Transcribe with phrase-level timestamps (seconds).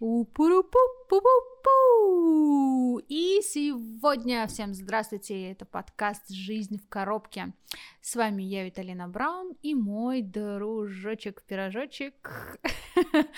[0.00, 3.00] У-пу-пу-пу-пу-пу.
[3.08, 7.52] И сегодня всем здравствуйте, это подкаст «Жизнь в коробке».
[8.00, 12.60] С вами я, Виталина Браун, и мой дружочек-пирожочек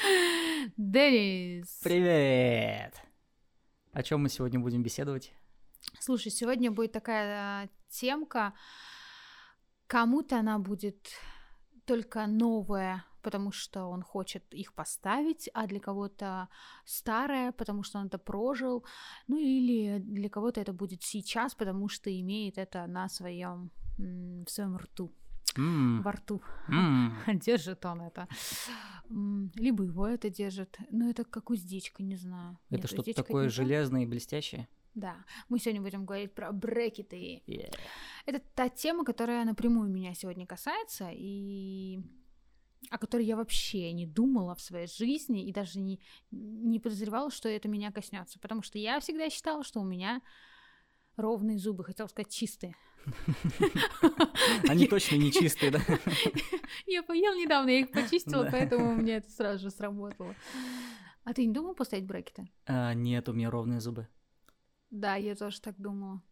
[0.76, 1.80] Денис.
[1.82, 2.94] Привет!
[3.92, 5.32] О чем мы сегодня будем беседовать?
[5.98, 8.52] Слушай, сегодня будет такая а, темка,
[9.86, 11.08] кому-то она будет
[11.86, 16.48] только новая, потому что он хочет их поставить, а для кого-то
[16.84, 18.84] старое, потому что он это прожил,
[19.28, 24.76] ну или для кого-то это будет сейчас, потому что имеет это на своем в своем
[24.76, 25.12] рту.
[25.58, 26.02] Mm.
[26.02, 26.42] Во рту.
[26.68, 27.38] Mm.
[27.44, 28.28] держит он это.
[29.56, 30.78] Либо его это держит.
[30.90, 32.58] Ну, это как уздечка, не знаю.
[32.70, 34.68] Это что-то такое железное и блестящее?
[34.94, 35.16] Да,
[35.48, 37.42] мы сегодня будем говорить про брекеты.
[37.46, 37.72] Yeah.
[38.26, 42.00] Это та тема, которая напрямую меня сегодня касается, и
[42.88, 47.48] о которой я вообще не думала в своей жизни и даже не, не подозревала, что
[47.48, 48.38] это меня коснется.
[48.38, 50.22] Потому что я всегда считала, что у меня
[51.16, 52.74] ровные зубы, хотела сказать чистые.
[54.68, 55.80] Они точно не чистые, да?
[56.86, 60.34] Я поел недавно, я их почистила, поэтому у меня это сразу же сработало.
[61.24, 62.50] А ты не думал поставить брекеты?
[62.66, 64.06] А, нет, у меня ровные зубы.
[64.90, 66.22] Да, я тоже так думала.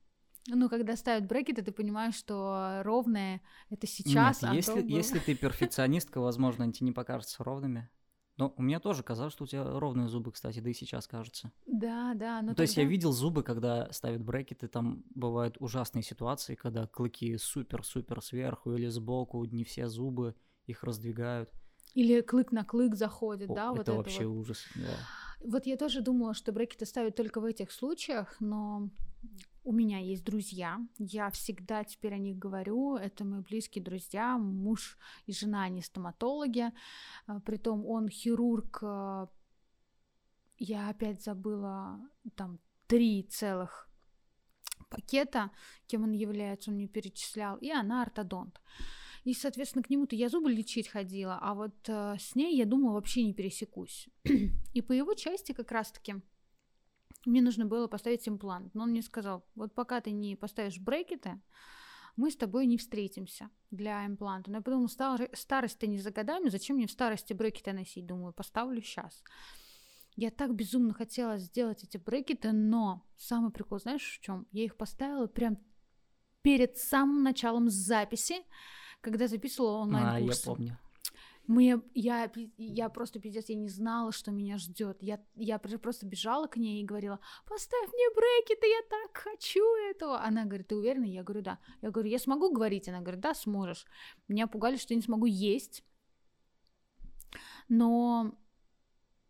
[0.50, 4.96] Ну, когда ставят брекеты, ты понимаешь, что ровное это сейчас, Нет, а если, то было...
[4.96, 7.90] если ты перфекционистка, возможно, они тебе не покажутся ровными.
[8.38, 11.50] Но у меня тоже казалось, что у тебя ровные зубы, кстати, да и сейчас кажется.
[11.66, 12.36] Да, да.
[12.36, 12.55] Но ну, тогда...
[12.55, 18.22] То есть я видел зубы, когда ставят брекеты, там бывают ужасные ситуации, когда клыки супер-супер
[18.22, 21.50] сверху или сбоку, не все зубы, их раздвигают.
[21.94, 23.62] Или клык на клык заходит, О, да?
[23.62, 24.38] Это вот это вообще вот.
[24.38, 24.94] ужас, да.
[25.44, 28.88] Вот я тоже думала, что брекеты ставят только в этих случаях, но
[29.69, 34.97] у меня есть друзья, я всегда теперь о них говорю, это мои близкие друзья, муж
[35.27, 36.72] и жена, они стоматологи,
[37.27, 39.28] а, притом он хирург, а,
[40.56, 42.00] я опять забыла,
[42.34, 43.91] там, три целых
[44.89, 45.50] пакета,
[45.86, 48.62] кем он является, он мне перечислял, и она ортодонт.
[49.24, 52.95] И, соответственно, к нему-то я зубы лечить ходила, а вот э, с ней, я думала,
[52.95, 54.08] вообще не пересекусь.
[54.73, 56.14] И по его части как раз-таки
[57.27, 58.74] мне нужно было поставить имплант.
[58.74, 61.40] Но он мне сказал, вот пока ты не поставишь брекеты,
[62.17, 64.51] мы с тобой не встретимся для импланта.
[64.51, 68.06] Но я подумала, стар- старость-то не за годами, зачем мне в старости брекеты носить?
[68.06, 69.23] Думаю, поставлю сейчас.
[70.17, 74.48] Я так безумно хотела сделать эти брекеты, но самый прикол, знаешь, в чем?
[74.50, 75.58] Я их поставила прям
[76.42, 78.36] перед самым началом записи,
[79.00, 80.39] когда записывала онлайн-курс.
[80.39, 80.79] А, я помню.
[81.48, 84.98] Мне, я, я просто пиздец, я не знала, что меня ждет.
[85.01, 90.20] Я, я просто бежала к ней и говорила, поставь мне брекеты, я так хочу этого.
[90.20, 91.07] Она говорит, ты уверена?
[91.07, 91.59] Я говорю, да.
[91.81, 92.86] Я говорю, я смогу говорить?
[92.91, 93.86] Она говорит, да, сможешь.
[94.29, 95.83] Меня пугали, что я не смогу есть.
[97.70, 98.35] Но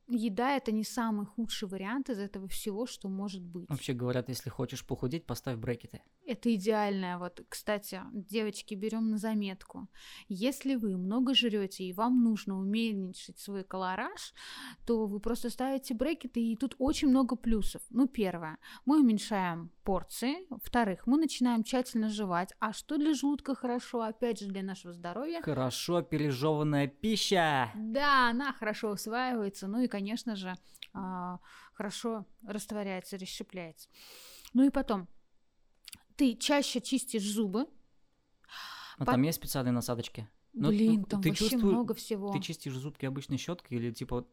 [0.09, 3.71] еда это не самый худший вариант из этого всего, что может быть.
[3.71, 6.03] Вообще говорят, если хочешь похудеть, поставь брекеты.
[6.28, 7.16] Это идеальное.
[7.16, 9.89] Вот, кстати, девочки, берем на заметку.
[10.28, 14.34] Если вы много жрете и вам нужно уменьшить свой колораж,
[14.87, 17.81] то вы просто ставите брекеты, и тут очень много плюсов.
[17.88, 20.47] Ну, первое, мы уменьшаем порции.
[20.50, 22.53] Во-вторых, мы начинаем тщательно жевать.
[22.59, 25.41] А что для желудка хорошо, опять же, для нашего здоровья?
[25.41, 27.72] Хорошо пережеванная пища.
[27.75, 29.67] Да, она хорошо усваивается.
[29.67, 30.53] Ну и, конечно же,
[30.93, 31.38] а,
[31.72, 33.88] хорошо растворяется, расщепляется.
[34.53, 35.09] Ну и потом,
[36.19, 37.67] ты чаще чистишь зубы.
[38.99, 39.12] А По...
[39.12, 40.29] там есть специальные насадочки?
[40.53, 42.33] Ну, Блин, там ты вообще много всего.
[42.33, 44.27] Ты чистишь зубки обычной щеткой или типа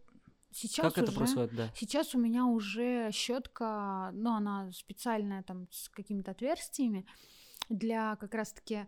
[0.51, 1.69] Сейчас как уже, это происходит, да?
[1.75, 7.05] Сейчас у меня уже щетка, ну, она специальная там с какими-то отверстиями
[7.67, 8.87] для как раз-таки э,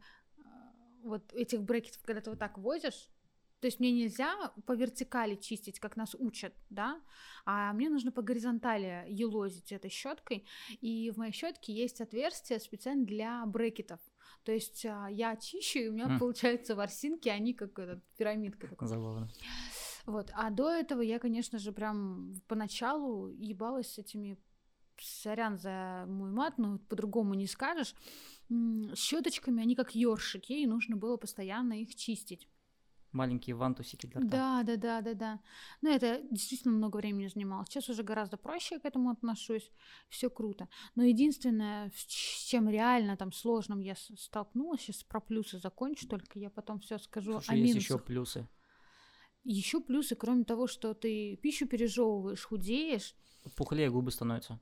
[1.04, 3.10] вот этих брекетов, когда ты вот так возишь,
[3.60, 7.02] то есть мне нельзя по вертикали чистить, как нас учат, да,
[7.46, 10.46] а мне нужно по горизонтали елозить этой щеткой.
[10.80, 14.00] И в моей щетке есть отверстие специально для брекетов.
[14.44, 16.20] То есть а, я чищу, и у меня mm.
[16.20, 18.68] получаются ворсинки, они как этот, пирамидка.
[18.68, 18.88] Такой.
[18.88, 19.28] Забавно.
[20.06, 20.32] Вот.
[20.36, 24.38] А до этого я, конечно же, прям поначалу ебалась с этими
[25.00, 27.96] сорян за мой мат, но по-другому не скажешь.
[28.96, 32.48] Щеточками они как ёршики, и нужно было постоянно их чистить
[33.18, 34.30] маленькие вантусики для рта.
[34.30, 35.40] Да, да, да, да, да.
[35.82, 37.66] Но это действительно много времени занимало.
[37.66, 39.72] Сейчас уже гораздо проще я к этому отношусь.
[40.10, 40.70] Все круто.
[40.96, 46.50] Но единственное, с чем реально там сложным я столкнулась, сейчас про плюсы закончу, только я
[46.50, 47.90] потом все скажу Слушай, о есть минусах.
[47.90, 48.48] еще плюсы.
[49.44, 53.16] Еще плюсы, кроме того, что ты пищу пережевываешь, худеешь.
[53.56, 54.60] Пухлее губы становятся.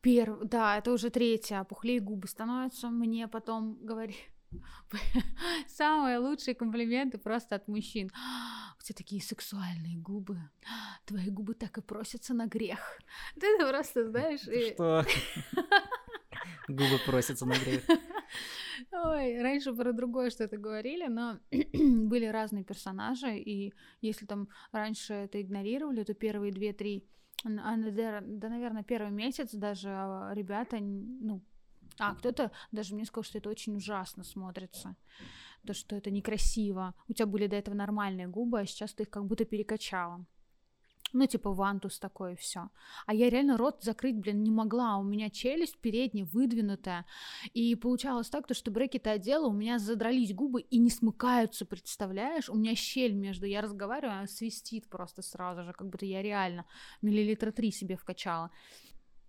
[0.00, 0.44] Перв...
[0.44, 1.64] Да, это уже третье.
[1.64, 2.90] Пухлее губы становятся.
[2.90, 4.16] Мне потом говори
[5.68, 8.10] Самые лучшие комплименты просто от мужчин.
[8.78, 10.38] У тебя такие сексуальные губы.
[11.04, 12.78] Твои губы так и просятся на грех.
[13.40, 14.40] Ты это просто знаешь...
[14.40, 15.04] Что?
[16.68, 17.82] Губы просятся на грех.
[18.92, 25.40] Ой, раньше про другое что-то говорили, но были разные персонажи, и если там раньше это
[25.40, 27.04] игнорировали, то первые две-три,
[27.44, 31.42] а, да, наверное, первый месяц даже а, ребята, ну,
[31.98, 34.96] а кто-то даже мне сказал, что это очень ужасно смотрится,
[35.66, 36.94] то, что это некрасиво.
[37.08, 40.24] У тебя были до этого нормальные губы, а сейчас ты их как будто перекачала
[41.12, 42.68] ну, типа вантус такой, все.
[43.06, 44.98] А я реально рот закрыть, блин, не могла.
[44.98, 47.06] У меня челюсть передняя выдвинутая.
[47.54, 52.48] И получалось так, то, что брекеты одела, у меня задрались губы и не смыкаются, представляешь?
[52.48, 53.46] У меня щель между...
[53.46, 56.66] Я разговариваю, она свистит просто сразу же, как будто я реально
[57.02, 58.50] миллилитра три себе вкачала.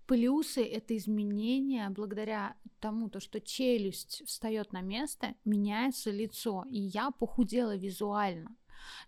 [0.08, 7.12] Плюсы— это изменения благодаря тому, то, что челюсть встает на место, меняется лицо, и я
[7.12, 8.56] похудела визуально.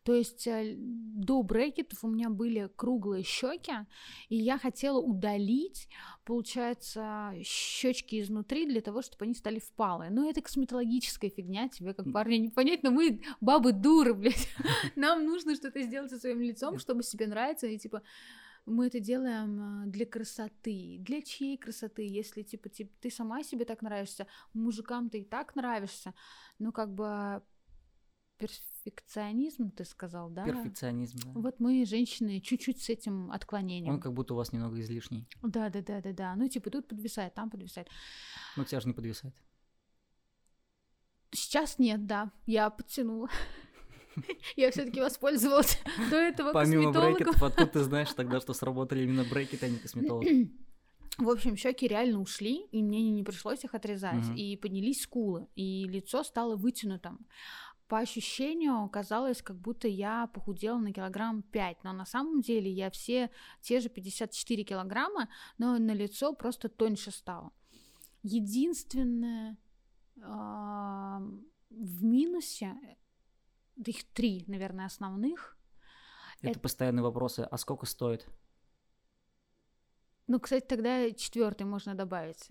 [0.03, 3.73] То есть э, до брекетов у меня были круглые щеки,
[4.27, 5.87] и я хотела удалить,
[6.25, 10.11] получается, щечки изнутри для того, чтобы они стали впалые.
[10.11, 14.49] Ну, это косметологическая фигня, тебе как парня не понять, но мы бабы дуры, блядь.
[14.95, 18.01] Нам нужно что-то сделать со своим лицом, чтобы себе нравиться, и типа
[18.65, 20.97] мы это делаем э, для красоты.
[20.99, 22.07] Для чьей красоты?
[22.07, 26.13] Если, типа, типа ты сама себе так нравишься, мужикам ты и так нравишься,
[26.59, 27.41] но как бы
[28.39, 30.45] перфекционизм, ты сказал, да?
[30.45, 31.31] Перфекционизм, да.
[31.35, 33.95] Вот мы, женщины, чуть-чуть с этим отклонением.
[33.95, 35.27] Он как будто у вас немного излишний.
[35.43, 36.35] Да, да, да, да, да.
[36.35, 37.89] Ну, типа, тут подвисает, там подвисает.
[38.55, 39.35] Ну, тебя же не подвисает.
[41.31, 42.31] Сейчас нет, да.
[42.45, 43.29] Я подтянула.
[44.55, 45.79] Я все-таки воспользовалась
[46.09, 50.25] до этого Помимо брекетов, откуда ты знаешь тогда, что сработали именно брекеты, а не косметолог?
[51.17, 54.23] В общем, щеки реально ушли, и мне не пришлось их отрезать.
[54.37, 57.27] И поднялись скулы, и лицо стало вытянутым
[57.89, 62.91] по ощущению казалось, как будто я похудела на килограмм 5, но на самом деле я
[62.91, 65.27] все те же 54 килограмма,
[65.57, 67.51] но на лицо просто тоньше стало.
[68.21, 69.57] Единственное
[70.17, 72.75] э, в минусе,
[73.85, 75.57] их три, наверное, основных.
[76.39, 78.27] Это, это постоянные вопросы, а сколько стоит?
[80.27, 82.49] Ну, кстати, тогда четвертый можно добавить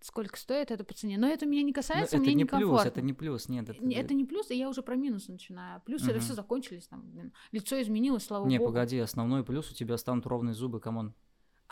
[0.00, 1.18] сколько стоит это по цене.
[1.18, 3.68] Но это меня не касается, Но мне это не плюс, это не плюс, нет.
[3.68, 5.80] Это, это не плюс, и я уже про минус начинаю.
[5.82, 6.12] Плюсы угу.
[6.12, 8.70] это все закончились, там, блин, лицо изменилось, слава не, богу.
[8.70, 11.14] Не, погоди, основной плюс у тебя станут ровные зубы, come on.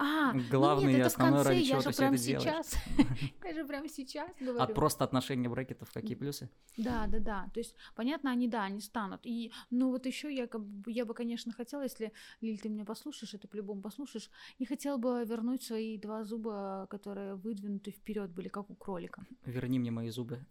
[0.01, 2.75] А, главное ну нет, и основное, ради чего ты все это сейчас,
[3.45, 4.61] Я же прямо сейчас говорю.
[4.61, 6.49] А просто отношения брекетов какие плюсы?
[6.77, 7.51] Да, да, да.
[7.53, 9.21] То есть, понятно, они, да, они станут.
[9.25, 12.85] И, ну, вот еще я, как бы, я бы, конечно, хотела, если, Лиль, ты меня
[12.85, 18.49] послушаешь, это по-любому послушаешь, я хотела бы вернуть свои два зуба, которые выдвинуты вперед были,
[18.49, 19.27] как у кролика.
[19.47, 20.47] Верни мне мои зубы.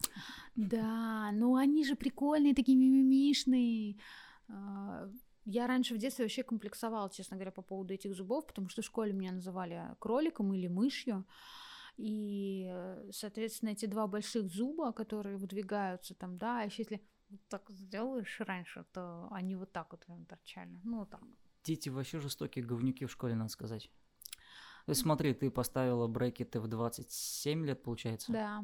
[0.55, 3.95] Да, ну они же прикольные, такие мимимишные
[4.49, 5.09] а,
[5.49, 8.85] я раньше в детстве вообще комплексовала, честно говоря, по поводу этих зубов, потому что в
[8.85, 11.25] школе меня называли кроликом или мышью.
[11.95, 12.69] И,
[13.11, 18.39] соответственно, эти два больших зуба, которые выдвигаются там, да, а еще если вот так сделаешь
[18.41, 20.79] раньше, то они вот так вот прям торчали.
[20.83, 21.21] Ну, вот так.
[21.63, 23.89] Дети вообще жестокие говнюки в школе, надо сказать.
[24.85, 28.31] То есть смотри, ты поставила брекеты в 27 лет, получается?
[28.31, 28.63] Да.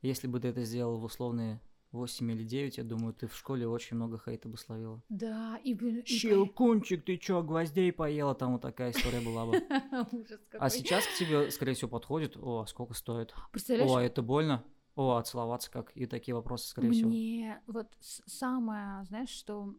[0.00, 1.60] Если бы ты это сделала в условные
[1.92, 5.02] 8 или 9, я думаю, ты в школе очень много хейта бы словила.
[5.08, 5.72] Да, и...
[5.72, 8.34] и Щелкунчик, ты чё, гвоздей поела?
[8.34, 9.52] Там вот такая история была бы.
[10.12, 10.66] Ужас какой.
[10.66, 13.34] А сейчас к тебе, скорее всего, подходит, о, а сколько стоит?
[13.52, 13.90] Представляешь?
[13.90, 14.64] О, а это больно?
[14.94, 15.92] О, а целоваться как?
[15.94, 17.08] И такие вопросы, скорее всего.
[17.08, 19.74] Мне вот самое, знаешь, что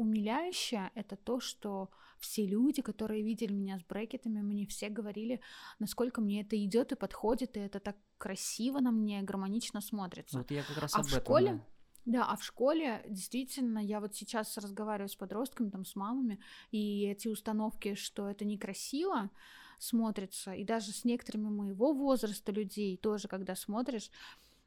[0.00, 5.40] умиляющее, это то, что все люди, которые видели меня с брекетами, мне все говорили,
[5.78, 10.38] насколько мне это идет и подходит, и это так красиво на мне, гармонично смотрится.
[10.38, 11.64] Вот я как раз а об в этом, школе, да.
[12.06, 16.40] Да, а в школе действительно я вот сейчас разговариваю с подростками, там, с мамами,
[16.70, 19.30] и эти установки, что это некрасиво
[19.78, 24.10] смотрится, и даже с некоторыми моего возраста людей тоже, когда смотришь,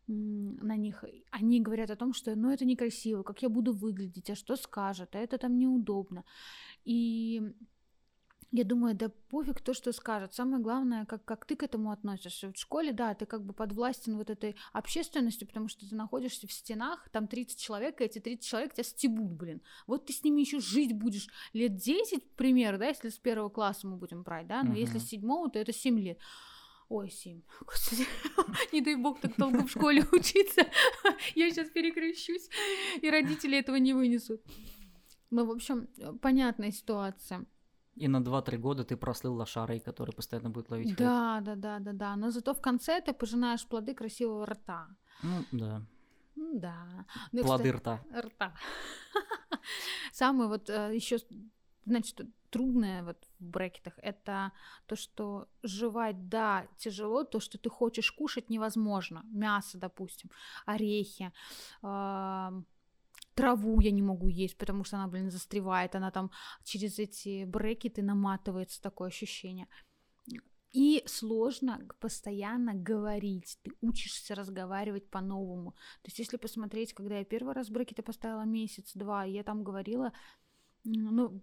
[0.07, 4.35] на них, они говорят о том, что ну это некрасиво, как я буду выглядеть, а
[4.35, 6.23] что скажут, а это там неудобно.
[6.83, 7.41] И
[8.55, 10.35] я думаю, да пофиг то, что скажут.
[10.35, 12.51] Самое главное, как, как ты к этому относишься.
[12.51, 16.51] В школе, да, ты как бы подвластен вот этой общественностью, потому что ты находишься в
[16.51, 19.63] стенах, там 30 человек, и эти 30 человек тебя стебут, блин.
[19.87, 23.49] Вот ты с ними еще жить будешь лет 10, к примеру, да, если с первого
[23.49, 24.81] класса мы будем брать, да, но uh-huh.
[24.81, 26.19] если с седьмого, то это 7 лет.
[26.89, 27.41] Ой, семь.
[27.65, 28.05] Господи,
[28.73, 30.61] не дай бог так долго в школе учиться.
[31.35, 32.49] Я сейчас перекрещусь,
[33.01, 34.41] и родители этого не вынесут.
[35.31, 35.87] Ну, в общем,
[36.21, 37.45] понятная ситуация.
[37.95, 40.95] И на 2-3 года ты прослыл лошарой, который постоянно будет ловить.
[40.95, 42.15] Да, да, да, да, да.
[42.15, 44.87] Но зато в конце ты пожинаешь плоды красивого рта.
[45.23, 45.81] Ну, да.
[46.35, 47.05] Да.
[47.31, 48.01] Ну, Плоды кстати, рта.
[48.21, 48.53] рта.
[50.11, 51.17] Самое вот еще,
[51.85, 54.51] значит, трудное вот в брекетах это
[54.85, 59.25] то, что жевать, да, тяжело, то, что ты хочешь кушать, невозможно.
[59.31, 60.29] Мясо, допустим,
[60.65, 61.31] орехи,
[61.81, 66.29] траву я не могу есть, потому что она, блин, застревает, она там
[66.63, 69.67] через эти брекеты наматывается, такое ощущение.
[70.71, 75.71] И сложно постоянно говорить, ты учишься разговаривать по-новому.
[76.01, 80.13] То есть, если посмотреть, когда я первый раз брекеты поставила месяц-два, я там говорила,
[80.83, 81.41] ну,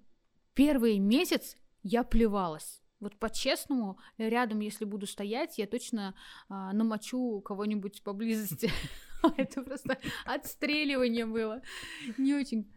[0.55, 2.81] первый месяц я плевалась.
[3.01, 6.15] Вот по-честному, рядом, если буду стоять, я точно
[6.49, 8.71] а, намочу кого-нибудь поблизости.
[9.37, 11.63] Это просто отстреливание было.
[12.19, 12.71] Не очень,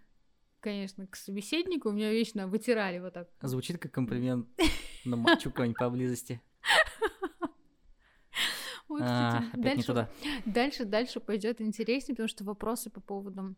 [0.62, 1.92] конечно, к собеседнику.
[1.92, 3.30] Меня вечно вытирали вот так.
[3.42, 4.48] Звучит как комплимент
[5.04, 6.42] на мачу какой-нибудь поблизости.
[8.88, 10.10] Вот, А, кстати, опять не дальше.
[10.46, 13.56] Дальше, дальше пойдет интереснее, потому что вопросы по поводу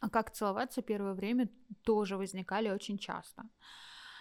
[0.00, 1.48] а как целоваться первое время
[1.82, 3.44] тоже возникали очень часто.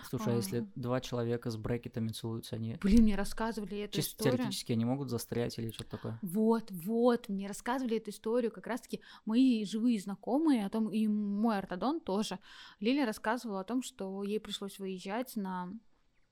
[0.10, 4.38] Слушай, а если два человека с брекетами целуются, они Блин, мне рассказывали эту чисто историю.
[4.38, 6.20] теоретически они могут застрять или что-то такое?
[6.22, 11.58] Вот, вот, мне рассказывали эту историю как раз-таки мои живые знакомые, о том, и мой
[11.58, 12.40] ортодонт тоже.
[12.80, 15.74] Лиля рассказывала о том, что ей пришлось выезжать на...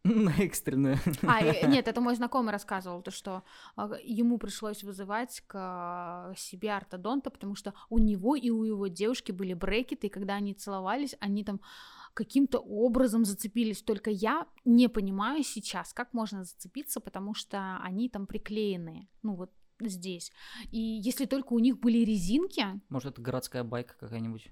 [0.05, 0.97] На экстренную.
[1.23, 3.43] А, нет, это мой знакомый рассказывал, то, что
[3.75, 8.85] а, ему пришлось вызывать к а, себе ортодонта, потому что у него и у его
[8.85, 11.59] девушки были брекеты, и когда они целовались, они там
[12.13, 13.81] каким-то образом зацепились.
[13.81, 19.51] Только я не понимаю сейчас, как можно зацепиться, потому что они там приклеенные, ну вот
[19.79, 20.31] здесь.
[20.71, 24.51] И если только у них были резинки, Может, это городская байка какая-нибудь?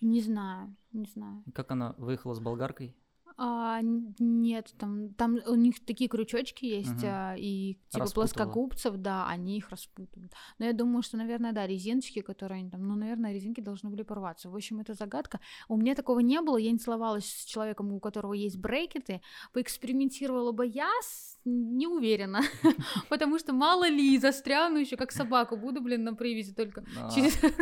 [0.00, 1.42] не знаю, не знаю.
[1.52, 2.94] Как она выехала с болгаркой?
[3.40, 7.04] А, нет, там, там у них такие крючочки есть, Мгм.
[7.04, 8.24] а, и типа Распутала.
[8.24, 10.32] плоскогубцев, да, они их распутывают.
[10.58, 14.02] Но я думаю, что, наверное, да, резиночки, которые они там, ну, наверное, резинки должны были
[14.02, 14.50] порваться.
[14.50, 15.38] В общем, это загадка.
[15.68, 19.20] У меня такого не было, я не целовалась с человеком, у которого есть брекеты.
[19.52, 22.40] Поэкспериментировала бы я, с- не уверена,
[23.08, 27.52] потому что мало ли, застряну еще как собаку, буду, блин, на привязи только через рот.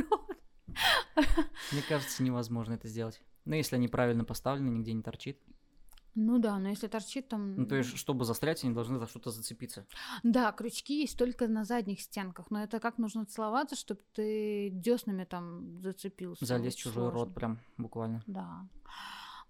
[1.72, 3.20] Мне кажется, невозможно это сделать.
[3.44, 5.38] Ну, если они правильно поставлены, нигде не торчит.
[6.16, 7.56] Ну да, но если торчит там...
[7.56, 9.86] Ну, то есть, чтобы застрять, они должны за что-то зацепиться.
[10.22, 15.24] Да, крючки есть только на задних стенках, но это как нужно целоваться, чтобы ты деснами
[15.24, 16.44] там зацепился.
[16.44, 17.34] Залезть в чужой рот сложно.
[17.34, 18.22] прям буквально.
[18.26, 18.66] Да,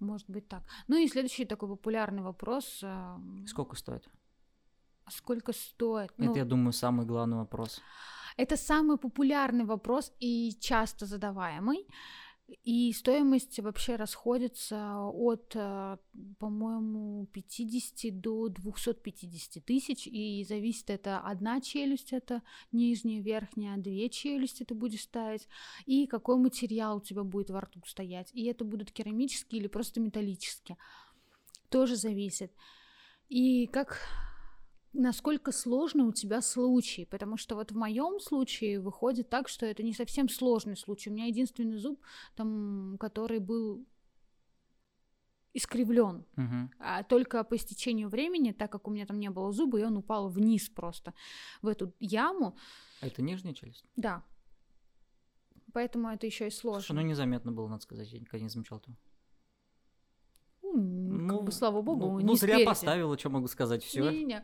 [0.00, 0.62] может быть так.
[0.88, 2.80] Ну и следующий такой популярный вопрос.
[2.82, 4.08] а, Сколько стоит?
[5.08, 6.12] Сколько стоит?
[6.16, 7.80] Ну, Это, я думаю, самый главный вопрос.
[8.36, 11.86] Это самый популярный вопрос и часто задаваемый.
[12.62, 15.96] И стоимость вообще расходится от, э,
[16.38, 20.06] по-моему, 50 до 250 тысяч.
[20.06, 25.48] И зависит это одна челюсть, это нижняя, верхняя, две челюсти ты будешь ставить.
[25.86, 28.30] И какой материал у тебя будет во рту стоять.
[28.32, 30.78] И это будут керамические или просто металлические.
[31.68, 32.52] Тоже зависит.
[33.28, 33.98] И как
[34.96, 39.82] насколько сложный у тебя случай, потому что вот в моем случае выходит так, что это
[39.82, 41.10] не совсем сложный случай.
[41.10, 42.00] У меня единственный зуб,
[42.34, 43.84] там, который был
[45.54, 46.70] искривлен, Мгм.
[46.78, 49.96] а только по истечению времени, так как у меня там не было зуба, и он
[49.96, 51.14] упал вниз просто
[51.62, 52.56] в эту яму,
[53.00, 53.84] А это нижняя челюсть?
[53.96, 54.22] да.
[55.72, 57.02] Поэтому это еще и Слушай, сложно.
[57.02, 58.10] ну незаметно было, надо сказать.
[58.10, 58.96] Я никогда не замечал этого.
[60.76, 62.64] М, как бы, слава богу, ну, не ну, зря спереди.
[62.66, 64.10] поставила, что могу сказать, все.
[64.10, 64.42] Не-не-не,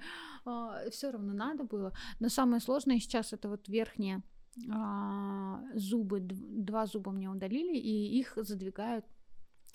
[0.90, 1.92] все равно надо было.
[2.20, 4.22] Но самое сложное сейчас это вот верхние
[4.70, 9.04] а, зубы, дв- два зуба мне удалили, и их задвигают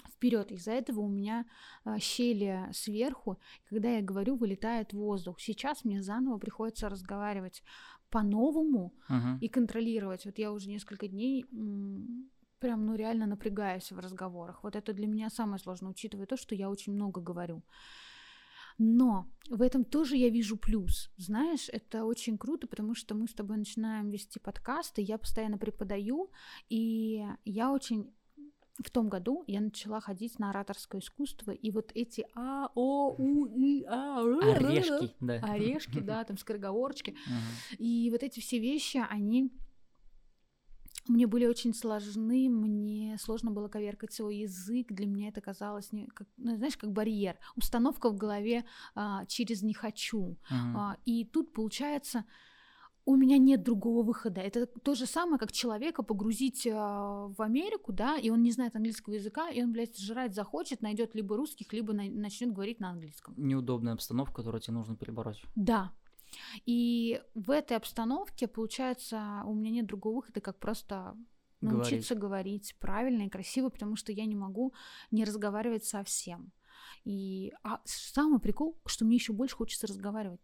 [0.09, 0.51] вперед.
[0.51, 1.45] Из-за этого у меня
[1.83, 5.39] а, щели сверху, когда я говорю, вылетает воздух.
[5.39, 7.63] Сейчас мне заново приходится разговаривать
[8.09, 8.93] по-новому
[9.41, 10.25] и контролировать.
[10.25, 14.63] Вот я уже несколько дней м, прям, ну, реально напрягаюсь в разговорах.
[14.63, 17.63] Вот это для меня самое сложное, учитывая то, что я очень много говорю.
[18.77, 21.09] Но в этом тоже я вижу плюс.
[21.17, 26.31] Знаешь, это очень круто, потому что мы с тобой начинаем вести подкасты, я постоянно преподаю,
[26.69, 28.13] и я очень
[28.83, 33.47] в том году я начала ходить на ораторское искусство, и вот эти а, о, у,
[33.47, 35.39] и, а, Орешки, да.
[35.41, 37.15] орешки, да, там скороговорочки,
[37.79, 39.51] и вот эти все вещи, они
[41.09, 46.07] мне были очень сложны, мне сложно было коверкать свой язык, для меня это казалось, не,
[46.07, 50.37] как, ну, знаешь, как барьер, установка в голове а, через «не хочу».
[50.49, 50.77] Мгм.
[50.77, 52.25] А, и тут получается
[53.07, 54.41] у меня нет другого выхода.
[54.41, 58.75] Это то же самое, как человека погрузить э, в Америку, да, и он не знает
[58.75, 62.89] английского языка, и он, блядь, жрать захочет, найдет либо русских, либо на- начнет говорить на
[62.89, 63.33] английском.
[63.37, 65.41] Неудобная обстановка, которую тебе нужно перебороть.
[65.55, 65.93] Да.
[66.65, 71.15] И в этой обстановке, получается, у меня нет другого выхода, как просто
[71.61, 74.73] научиться говорить правильно и красиво, потому что я не могу
[75.11, 76.51] не разговаривать совсем.
[77.03, 80.41] И а самый прикол, что мне еще больше хочется разговаривать.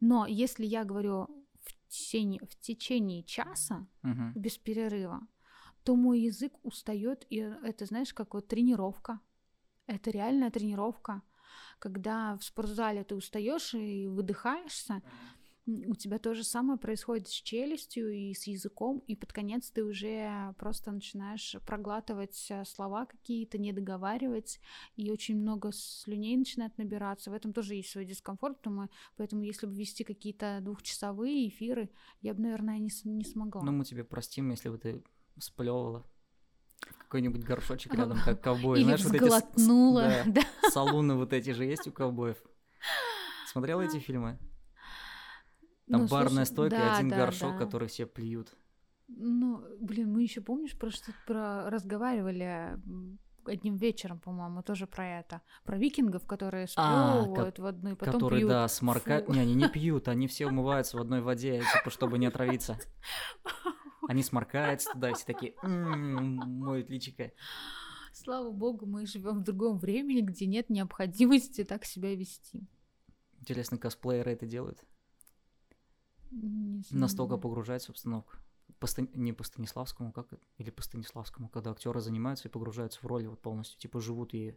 [0.00, 1.26] Но если я говорю
[1.60, 4.32] в течение, в течение часа Мгм.
[4.34, 5.26] без перерыва,
[5.84, 9.20] то мой язык устает, и это, знаешь, как вот тренировка.
[9.86, 11.22] Это реальная тренировка.
[11.78, 15.02] Когда в спортзале ты устаешь и выдыхаешься,
[15.86, 19.84] у тебя то же самое происходит с челюстью и с языком, и под конец ты
[19.84, 24.60] уже просто начинаешь проглатывать э, слова какие-то, не договаривать,
[24.96, 27.30] и очень много слюней начинает набираться.
[27.30, 31.90] В этом тоже есть свой дискомфорт, поэтому, поэтому если бы вести какие-то двухчасовые эфиры,
[32.22, 33.62] я бы, наверное, не, не смогла.
[33.62, 35.02] Ну, мы тебе простим, если бы ты
[35.38, 36.17] сплевывала в
[36.98, 38.78] какой-нибудь горшочек рядом, как ковбой.
[38.78, 39.24] Или Знаешь, вот эти
[40.26, 40.70] да, да.
[40.70, 42.36] салуны вот эти же есть у ковбоев.
[43.46, 44.38] Смотрела эти фильмы?
[45.90, 47.58] Там Ну, барная слушай, стойка и да, один да, горшок, да.
[47.64, 48.54] который все плюют.
[49.08, 52.78] Ну, блин, мы еще помнишь, про что про разговаривали
[53.46, 55.40] одним вечером, по-моему, тоже про это.
[55.64, 58.50] Про викингов, которые А, сплевывают в одну и потом которые, пьют.
[58.50, 59.24] да, сморкают.
[59.24, 59.32] Фу.
[59.32, 62.78] Не, они не пьют, они все умываются в одной воде, типа, чтобы не отравиться.
[64.08, 67.30] Они сморкаются туда, все такие «М, моют личико.
[68.14, 72.66] Слава богу, мы живем в другом времени, где нет необходимости так себя вести.
[73.38, 74.82] Интересно, косплееры это делают?
[76.90, 78.32] Настолько погружаются в обстановку.
[78.80, 80.28] По Ста- не по Станиславскому, как?
[80.56, 84.56] Или по Станиславскому, когда актеры занимаются и погружаются в роли вот полностью, типа живут и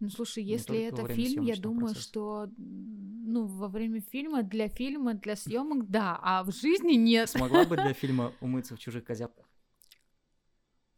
[0.00, 2.08] Ну, слушай, если это фильм, я думаю, процесса.
[2.08, 7.28] что ну, во время фильма, для фильма, для съемок, да, а в жизни нет.
[7.28, 9.46] смогла бы для фильма умыться в чужих козявках?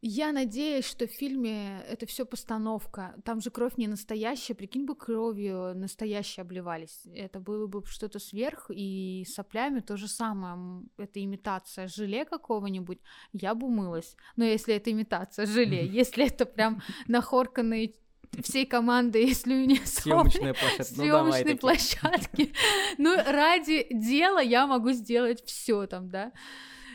[0.06, 3.14] Я надеюсь, что в фильме это все постановка.
[3.24, 4.54] Там же кровь не настоящая.
[4.54, 7.06] Прикинь бы, кровью настоящей обливались.
[7.14, 10.84] Это было бы что-то сверх, и соплями то же самое.
[10.98, 12.98] Это имитация желе какого-нибудь,
[13.32, 14.14] я бы умылась.
[14.36, 17.94] Но если это имитация желе, если это прям нахорканные
[18.42, 20.94] всей командой слюни сопли, Съемочная площадка.
[20.96, 21.58] Ну съемочной таки.
[21.58, 22.52] площадки.
[22.98, 26.32] Ну, ради дела я могу сделать все там, да.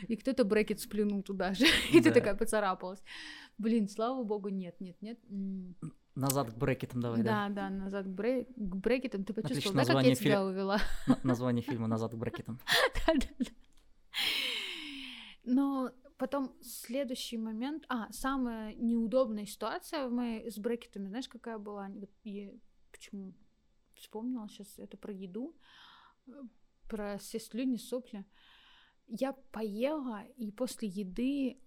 [0.08, 1.64] И кто-то брекет сплюнул туда же.
[1.92, 3.02] И ты такая поцарапалась.
[3.58, 5.18] Блин, слава богу, нет, нет, нет.
[6.14, 7.48] Назад к брекетам давай, да.
[7.48, 9.24] Да, да, назад к, бре- к брекетам.
[9.24, 10.80] Ты почувствовал, да, как я тебя увела?
[11.06, 12.58] Н- Название фильма «Назад к брекетам».
[13.06, 13.50] Да-да-да.
[15.44, 17.86] Но потом следующий момент...
[17.88, 21.90] А, самая неудобная ситуация в моей с брекетами, знаешь, какая была?
[22.24, 22.50] Я
[22.92, 23.32] почему
[23.94, 25.56] вспомнила сейчас это про еду,
[26.26, 26.32] э,
[26.90, 28.26] про все слюни, сопли.
[29.06, 31.58] Я поела, и после еды,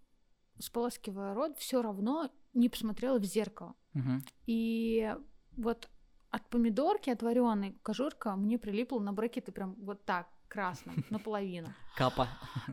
[0.59, 3.75] споласкивая рот, все равно не посмотрела в зеркало.
[3.93, 4.21] Мгм.
[4.45, 5.15] И
[5.57, 5.89] вот
[6.29, 11.67] от помидорки, от вареной кожурка мне прилипла на брекеты прям вот так, красным, наполовину.
[11.97, 12.27] Капа.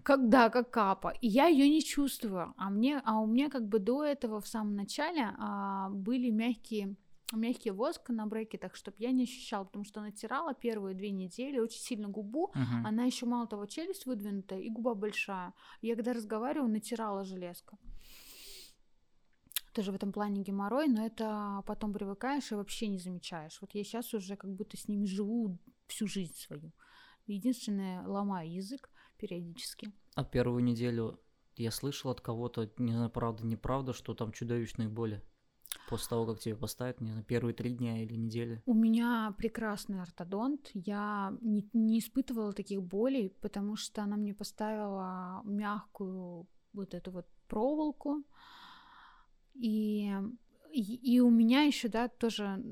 [0.05, 1.15] Когда, как капа.
[1.23, 2.53] И я ее не чувствую.
[2.57, 6.97] А, мне, а у меня как бы до этого в самом начале а, были мягкие
[7.33, 11.79] мягкий воск на брекетах, чтобы я не ощущала, потому что натирала первые две недели очень
[11.81, 12.87] сильно губу, Мгм.
[12.87, 15.53] она еще мало того челюсть выдвинутая и губа большая.
[15.81, 17.79] Я когда разговариваю, натирала железка.
[19.73, 23.59] Тоже в этом плане геморрой, но это потом привыкаешь и вообще не замечаешь.
[23.61, 26.73] Вот я сейчас уже как будто с ними живу всю жизнь свою.
[27.35, 29.93] Единственное, ломаю язык периодически.
[30.15, 31.21] А первую неделю
[31.57, 35.23] я слышал от кого-то, не знаю, правда, неправда, что там чудовищные боли.
[35.89, 38.63] После того, как тебе поставят, не знаю, первые три дня или недели.
[38.67, 40.71] У меня прекрасный ортодонт.
[40.75, 47.27] Я не, не испытывала таких болей, потому что она мне поставила мягкую вот эту вот
[47.47, 48.25] проволоку.
[49.55, 50.13] И,
[50.73, 52.63] и, и у меня еще, да, тоже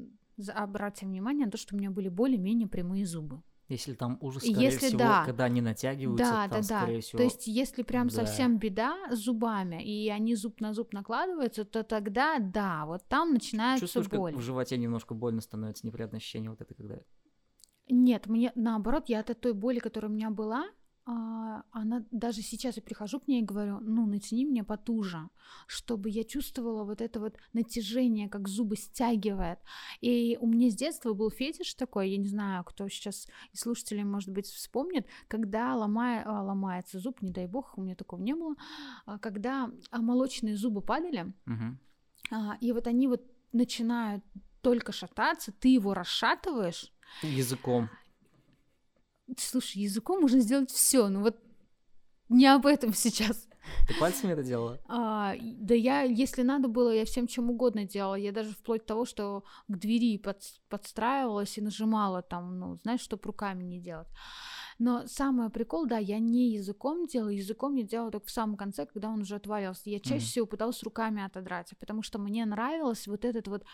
[0.54, 3.42] обратите внимание на то, что у меня были более-менее прямые зубы.
[3.68, 5.24] Если там ужас, скорее если всего, да.
[5.26, 6.80] когда они натягиваются, Да, там, да, да.
[6.80, 7.18] скорее всего...
[7.18, 8.14] То есть, если прям да.
[8.14, 13.34] совсем беда с зубами, и они зуб на зуб накладываются, то тогда да, вот там
[13.34, 14.32] начинается Чувствуешь, боль.
[14.32, 16.98] как в животе немножко больно становится, неприятное ощущение вот это, когда...
[17.90, 20.64] Нет, мне наоборот, я от той боли, которая у меня была,
[21.08, 25.30] она даже сейчас я прихожу к ней и говорю, ну, натяни мне потуже,
[25.66, 29.58] чтобы я чувствовала вот это вот натяжение, как зубы стягивает.
[30.02, 34.04] И у меня с детства был фетиш такой, я не знаю, кто сейчас из слушателей,
[34.04, 38.34] может быть, вспомнит, когда ломая, а, ломается зуб, не дай бог, у меня такого не
[38.34, 38.54] было,
[39.06, 41.32] а, когда а, молочные зубы падали,
[42.30, 44.22] а, и вот они вот начинают
[44.60, 46.92] только шататься, ты его расшатываешь,
[47.22, 47.88] Языком.
[49.36, 51.36] Слушай, языком можно сделать все, ну вот
[52.28, 53.46] не об этом сейчас.
[53.86, 54.78] Ты пальцами это делала?
[54.88, 58.14] А, да я, если надо было, я всем чем угодно делала.
[58.14, 63.00] Я даже вплоть до того, что к двери под, подстраивалась и нажимала там, ну, знаешь,
[63.00, 64.08] чтобы руками не делать.
[64.78, 68.86] Но самый прикол, да, я не языком делала, языком я делала только в самом конце,
[68.86, 69.90] когда он уже отвалился.
[69.90, 70.28] Я чаще mm.
[70.28, 73.64] всего пыталась руками отодрать, потому что мне нравилось вот этот вот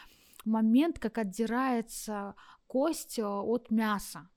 [0.45, 2.35] момент, как отдирается
[2.67, 4.29] кость э, от мяса.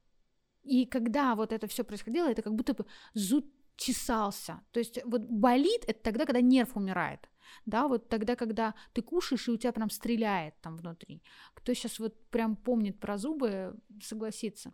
[0.68, 3.46] И когда вот это все происходило, это как будто бы зуд
[3.78, 4.60] чесался.
[4.72, 7.30] То есть вот болит это тогда, когда нерв умирает.
[7.66, 11.22] Да, вот тогда, когда ты кушаешь, и у тебя прям стреляет там внутри.
[11.54, 14.74] Кто сейчас вот прям помнит про зубы, согласится.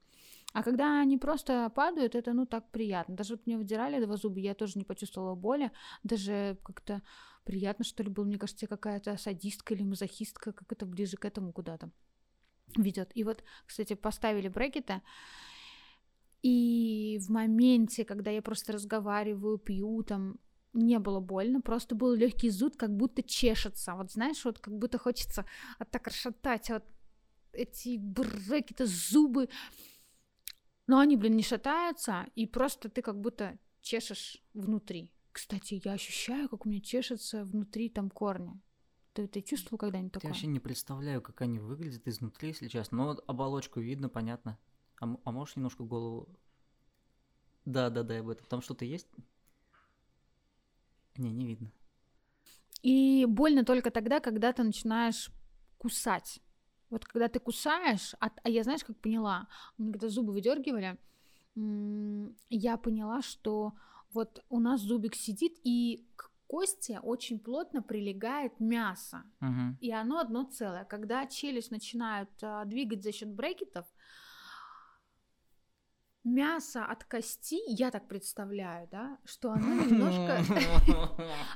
[0.53, 3.15] А когда они просто падают, это, ну, так приятно.
[3.15, 5.71] Даже вот мне выдирали два зуба, я тоже не почувствовала боли.
[6.03, 7.01] Даже как-то
[7.43, 8.25] приятно, что ли, было.
[8.25, 11.89] Мне кажется, какая-то садистка или мазохистка, как это ближе к этому куда-то
[12.77, 13.11] ведет.
[13.15, 15.01] И вот, кстати, поставили брекеты,
[16.43, 20.39] и в моменте, когда я просто разговариваю, пью, там,
[20.73, 23.95] не было больно, просто был легкий зуд, как будто чешется.
[23.95, 25.45] Вот знаешь, вот как будто хочется
[25.79, 26.83] вот так расшатать вот
[27.53, 29.47] эти брекеты, зубы.
[30.85, 35.13] Но они, блин, не шатаются, и просто ты как будто чешешь внутри.
[35.31, 38.59] Кстати, я ощущаю, как у меня чешется внутри там корни.
[39.13, 40.29] Ты, ты чувствовал когда-нибудь такое?
[40.29, 42.97] Я вообще не представляю, как они выглядят изнутри, если честно.
[42.97, 44.57] Но вот оболочку видно, понятно.
[45.03, 46.29] А, а можешь немножко голову...
[47.65, 48.45] Да, да, да, об этом.
[48.47, 49.07] Там что-то есть?
[51.17, 51.71] Не, не видно.
[52.81, 55.29] И больно только тогда, когда ты начинаешь
[55.77, 56.39] кусать.
[56.89, 60.97] Вот когда ты кусаешь, а, а я знаешь, как поняла, когда зубы выдергивали,
[62.49, 63.73] я поняла, что
[64.13, 69.77] вот у нас зубик сидит, и к кости очень плотно прилегает мясо, угу.
[69.81, 70.85] и оно одно целое.
[70.85, 73.85] Когда челюсть начинают а, двигать за счет брекетов,
[76.23, 80.41] мясо от кости, я так представляю, да, что оно немножко,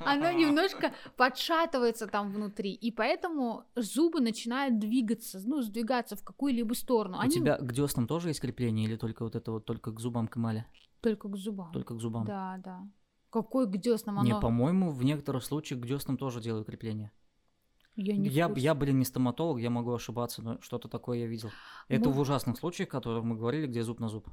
[0.00, 7.18] оно немножко подшатывается там внутри, и поэтому зубы начинают двигаться, ну, сдвигаться в какую-либо сторону.
[7.24, 10.28] У тебя к деснам тоже есть крепление или только вот это вот только к зубам
[10.28, 10.66] Камаля?
[11.00, 11.72] Только к зубам.
[11.72, 12.24] Только к зубам.
[12.24, 12.88] Да, да.
[13.30, 14.26] Какой к деснам оно?
[14.26, 17.12] Не, по-моему, в некоторых случаях к деснам тоже делают крепление.
[17.94, 21.50] Я, не я, я, блин, не стоматолог, я могу ошибаться, но что-то такое я видел.
[21.88, 22.12] Это ну...
[22.12, 24.28] в ужасных случаях, о которых мы говорили, где зуб на зуб.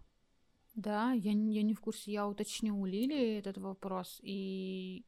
[0.75, 5.05] Да, я, я не в курсе, я уточню у Лили этот вопрос, и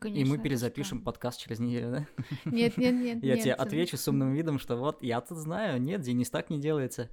[0.00, 1.04] Конечно, и мы перезапишем что?
[1.04, 2.06] подкаст через неделю, да?
[2.44, 3.22] Нет, нет, нет.
[3.22, 6.48] Я нет, тебе отвечу с умным видом, что вот я тут знаю, нет, Денис так
[6.48, 7.10] не делается.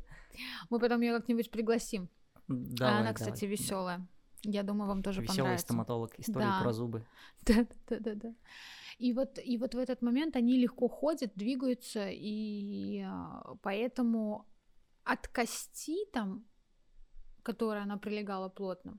[0.70, 2.10] Мы потом ее как-нибудь пригласим.
[2.48, 3.98] Давай, Она, кстати, веселая.
[3.98, 4.08] Да.
[4.44, 5.66] Я думаю, вам тоже Веселый понравится.
[5.66, 6.62] стоматолог, история да.
[6.62, 7.06] про зубы.
[7.42, 8.36] Да, да, да, да.
[9.00, 14.46] И вот, и вот в этот момент они легко ходят, двигаются, и а, поэтому
[15.04, 16.46] от кости там
[17.48, 18.98] которая она прилегала плотно,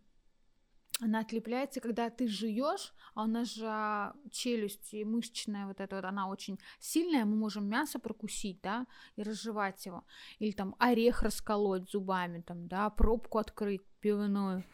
[1.00, 5.96] она отлепляется, когда ты жуешь, а у нас же а, челюсть и мышечная вот эта
[5.96, 10.04] вот, она очень сильная, мы можем мясо прокусить, да, и разжевать его,
[10.40, 14.64] или там орех расколоть зубами, там, да, пробку открыть пивную.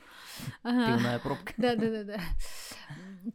[0.62, 1.52] Пивная пробка.
[1.56, 2.20] Да, да, да, да.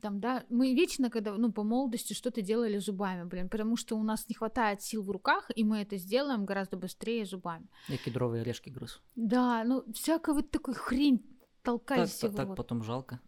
[0.02, 4.04] Там, да, мы вечно, когда, ну, по молодости что-то делали зубами, блин, потому что у
[4.04, 7.68] нас не хватает сил в руках, и мы это сделаем гораздо быстрее зубами.
[7.88, 9.02] Я кедровые орешки грыз.
[9.16, 11.26] Да, ну, всякая вот такой хрень
[11.64, 13.20] толкались так, Так потом жалко.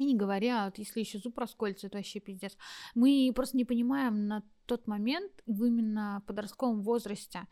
[0.00, 2.56] И не говоря, вот если еще зуб расколется, это вообще пиздец.
[2.94, 7.46] Мы просто не понимаем на тот момент, в именно подростковом возрасте,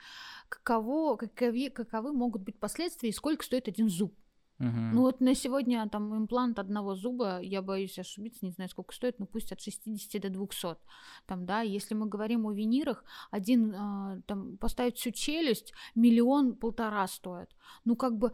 [0.49, 4.15] каково, каковы, каковы могут быть последствия и сколько стоит один зуб.
[4.61, 4.67] Угу.
[4.71, 9.19] Ну вот на сегодня там имплант одного зуба, я боюсь ошибиться, не знаю сколько стоит,
[9.19, 10.79] но пусть от 60 до 200.
[11.27, 17.07] Там, да, если мы говорим о винирах, один э, там поставить всю челюсть миллион полтора
[17.09, 17.51] стоит.
[17.85, 18.33] Ну как бы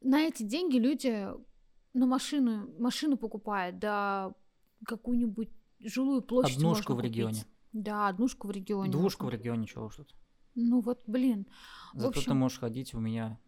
[0.00, 1.28] на эти деньги люди
[1.94, 4.34] на машину, машину покупают, да
[4.86, 5.50] какую-нибудь
[5.80, 7.40] жилую площадь Однушку в регионе.
[7.40, 7.52] Купить.
[7.72, 8.90] Да, однушку в регионе.
[8.90, 9.38] Двушку можно.
[9.38, 10.14] в регионе, чего уж тут.
[10.54, 11.46] Ну вот, блин.
[11.94, 12.32] Зато общем...
[12.32, 13.38] ты можешь ходить, у меня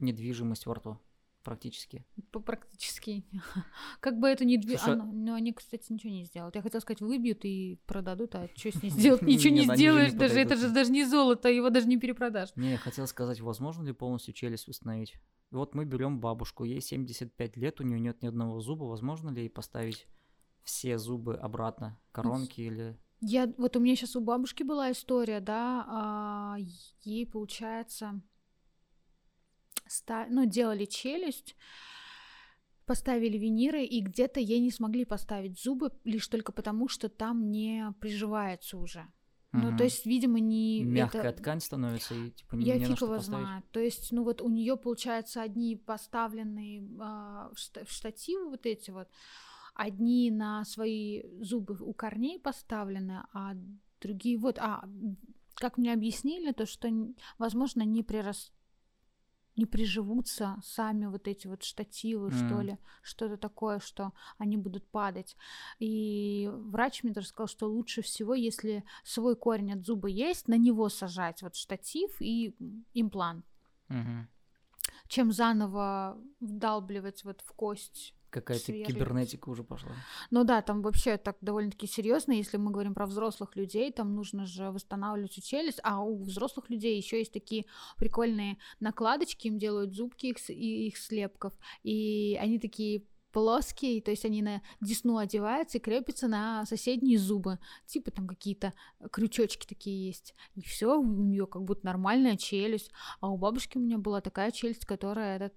[0.00, 0.98] недвижимость во рту
[1.46, 2.04] практически.
[2.32, 3.24] Практически.
[4.00, 4.78] Как бы это не две...
[4.78, 4.96] Слушай...
[4.96, 6.56] Но они, кстати, ничего не сделают.
[6.56, 9.22] Я хотела сказать, выбьют и продадут, а что с ней сделать?
[9.22, 12.48] Ничего не сделаешь, даже это же даже не золото, его даже не перепродашь.
[12.56, 15.14] Не, я хотел сказать, возможно ли полностью челюсть восстановить?
[15.50, 19.42] Вот мы берем бабушку, ей 75 лет, у нее нет ни одного зуба, возможно ли
[19.42, 20.06] ей поставить
[20.64, 22.98] все зубы обратно, коронки или...
[23.20, 26.56] Я, вот у меня сейчас у бабушки была история, да, а,
[27.02, 28.20] ей, получается,
[29.86, 31.56] ста- ну, делали челюсть,
[32.84, 37.94] поставили виниры, и где-то ей не смогли поставить зубы лишь только потому, что там не
[38.00, 39.06] приживается уже.
[39.52, 40.84] Ну, то есть, видимо, не...
[40.84, 41.38] Мягкая это...
[41.38, 43.62] ткань становится, и типа не, Я не фиг его знаю.
[43.70, 48.66] То есть, ну вот у нее получается одни поставленные а, в шта- в штативы вот
[48.66, 49.08] эти вот,
[49.74, 53.54] одни на свои зубы у корней поставлены, а
[54.00, 54.88] другие вот, а
[55.54, 56.90] как мне объяснили, то что,
[57.38, 58.52] возможно, не прирас
[59.56, 62.60] не приживутся сами вот эти вот штативы, что М.
[62.60, 65.36] ли, что-то такое, что они будут падать.
[65.78, 70.58] И врач мне тоже сказал, что лучше всего, если свой корень от зуба есть, на
[70.58, 72.54] него сажать вот штатив и
[72.94, 73.44] имплант,
[73.88, 74.28] Мгм.
[75.08, 78.14] чем заново вдалбливать вот в кость.
[78.40, 79.92] Какая-то кибернетика уже пошла.
[80.30, 84.44] Ну да, там вообще так довольно-таки серьезно, если мы говорим про взрослых людей, там нужно
[84.44, 87.64] же восстанавливать челюсть, а у взрослых людей еще есть такие
[87.96, 94.24] прикольные накладочки, им делают зубки их, и их слепков, и они такие плоские, то есть
[94.24, 97.58] они на десну одеваются и крепятся на соседние зубы.
[97.84, 98.72] Типа там какие-то
[99.12, 100.34] крючочки такие есть.
[100.54, 102.90] И все, у нее как будто нормальная челюсть.
[103.20, 105.52] А у бабушки у меня была такая челюсть, которая этот,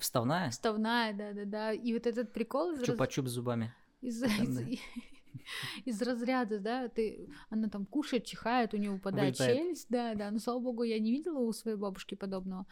[0.00, 0.50] Вставная?
[0.50, 1.72] вставная, да-да-да.
[1.72, 3.72] И вот этот прикол из раз- Чупа-чуп с зубами.
[4.00, 4.60] из, из,
[5.84, 9.58] из разряда, да, ты, она там кушает, чихает, у нее выпадает Вылетает.
[9.58, 12.66] челюсть, да, да, но слава богу, я не видела у своей бабушки подобного,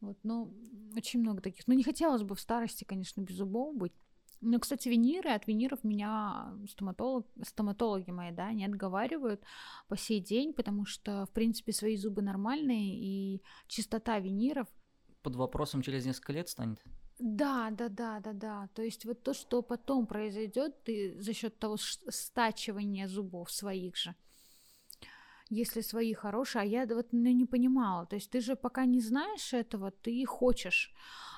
[0.00, 0.50] вот, но
[0.96, 3.92] очень много таких, ну не хотелось бы в старости, конечно, без зубов быть.
[4.40, 9.42] Но, кстати, виниры, от виниров меня стоматолог, стоматологи мои, да, не отговаривают
[9.88, 14.68] по сей день, потому что, в принципе, свои зубы нормальные, и чистота виниров
[15.28, 16.82] Под вопросом через несколько лет станет.
[17.18, 18.68] да, да, да, да, да.
[18.74, 24.14] То есть вот то, что потом произойдет, ты за счет того стачивания зубов своих же.
[25.50, 28.06] Если свои хорошие, а я вот ну, не понимала.
[28.06, 30.94] То есть ты же пока не знаешь этого, ты хочешь,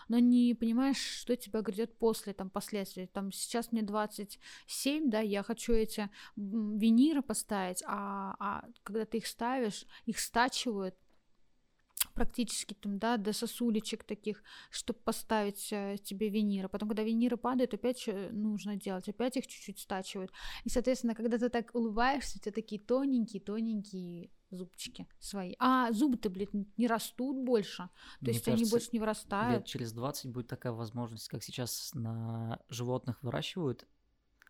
[0.09, 3.09] но не понимаешь, что тебя грядет после, там, последствий.
[3.09, 9.26] Там сейчас мне 27, да, я хочу эти виниры поставить, а, а когда ты их
[9.26, 10.94] ставишь, их стачивают
[12.14, 16.68] практически там, да, до сосулечек таких, чтобы поставить э, тебе виниры.
[16.68, 20.30] Потом, когда виниры падают, опять э, нужно делать, опять их чуть-чуть стачивают.
[20.64, 25.54] И, соответственно, когда ты так улыбаешься, у тебя такие тоненькие-тоненькие зубчики свои.
[25.58, 27.84] А зубы-то, блин, не растут больше.
[27.84, 29.66] То Мне есть они кажется, больше не Лет вырастают.
[29.66, 33.86] через 20 будет такая возможность, как сейчас на животных выращивают.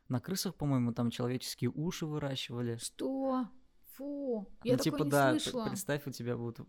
[0.09, 2.77] На крысах, по-моему, там человеческие уши выращивали.
[2.79, 3.47] Что?
[3.95, 5.67] Фу, я ну, такое типа, не да, слышала.
[5.67, 6.67] представь, у тебя будут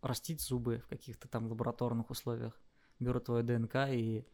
[0.00, 2.60] растить зубы в каких-то там лабораторных условиях.
[2.98, 4.24] Берут твою ДНК и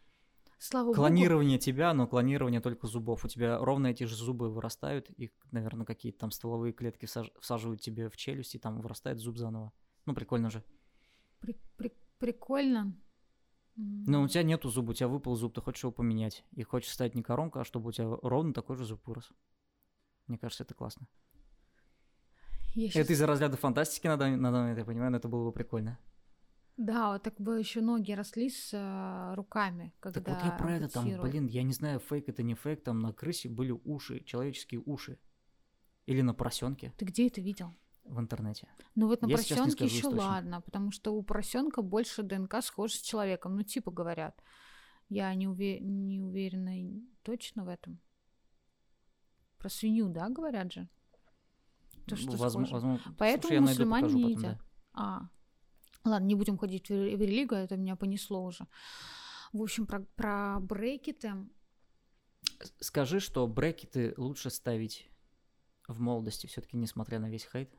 [0.58, 0.96] Слава богу.
[0.96, 3.24] клонирование тебя, но клонирование только зубов.
[3.24, 7.80] У тебя ровно эти же зубы вырастают, их, наверное, какие-то там стволовые клетки всаж- всаживают
[7.82, 9.72] тебе в челюсть, и там вырастает зуб заново.
[10.06, 10.62] Ну, прикольно же.
[11.40, 12.96] При- при- прикольно.
[13.76, 16.44] Но у тебя нету зуба, у тебя выпал зуб, ты хочешь его поменять.
[16.52, 19.30] И хочешь ставить не коронку, а чтобы у тебя ровно такой же зуб вырос.
[20.28, 21.06] Мне кажется, это классно.
[22.74, 25.28] Я щас- Это из-за разряда фантастики на данный на данный момент, я понимаю, но это
[25.28, 25.98] было бы прикольно.
[26.76, 30.72] Да, вот так бы еще ноги росли с э, руками, когда Так вот я про
[30.72, 34.24] это там, блин, я не знаю, фейк это не фейк, там на крысе были уши,
[34.24, 35.18] человеческие уши.
[36.06, 37.74] Или на поросенке Ты где это видел?
[38.04, 38.68] в интернете.
[38.96, 42.96] Ну вот на Я сейчас поросенке еще ладно, потому что у поросенка больше ДНК схожа
[42.96, 43.56] с человеком.
[43.56, 44.38] Ну, типа говорят.
[45.08, 47.98] Я не, уве- не уверена точно в этом.
[49.58, 50.88] Про свинью, да, говорят же?
[52.06, 52.72] То, что Возм- схоже.
[52.72, 53.14] возможно.
[53.18, 54.48] Поэтому Слушай, мусульмане покажу не потом, да.
[54.50, 54.62] едят.
[54.92, 55.20] А,
[56.04, 58.66] ладно, не будем ходить в, ре- в религию, это меня понесло уже.
[59.52, 61.32] В общем, про, про брекеты.
[62.80, 65.08] Скажи, что брекеты лучше ставить
[65.88, 67.70] в молодости, все-таки несмотря на весь хейт.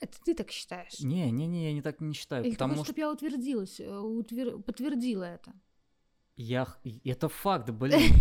[0.00, 0.98] Это ты так считаешь?
[1.00, 3.12] Не, не, не, я не так не считаю, Или ты потому хочешь, что чтобы я
[3.12, 5.52] утвердилась, э, утвер- подтвердила это?
[6.36, 6.66] я,
[7.04, 8.12] это факт, блин.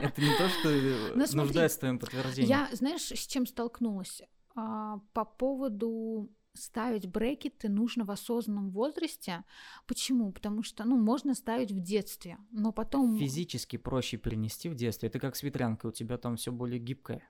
[0.00, 0.70] Это не то, что
[1.14, 2.48] Ну, нуждается в твоем подтверждении.
[2.48, 4.22] Я, знаешь, с чем столкнулась?
[4.60, 9.44] А, по поводу ставить брекеты нужно в осознанном возрасте.
[9.86, 10.32] Почему?
[10.32, 13.16] Потому что, ну, можно ставить в детстве, но потом...
[13.16, 15.08] Физически проще перенести в детстве.
[15.08, 17.22] Это как с ветрянкой, у тебя там все более гибкое.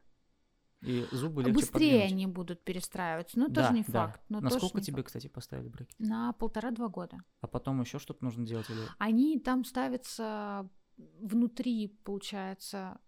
[0.80, 2.12] И зубы легче Быстрее подвинуть.
[2.12, 3.38] они будут перестраиваться.
[3.38, 3.92] Ну, Да, тоже не да.
[3.92, 4.22] факт.
[4.30, 5.08] Но На тоже сколько не тебе, факт.
[5.08, 5.98] кстати, поставили брекет?
[5.98, 7.18] На полтора-два года.
[7.42, 8.80] А потом еще что-то нужно делать или...
[8.98, 12.98] Они там ставятся внутри, получается,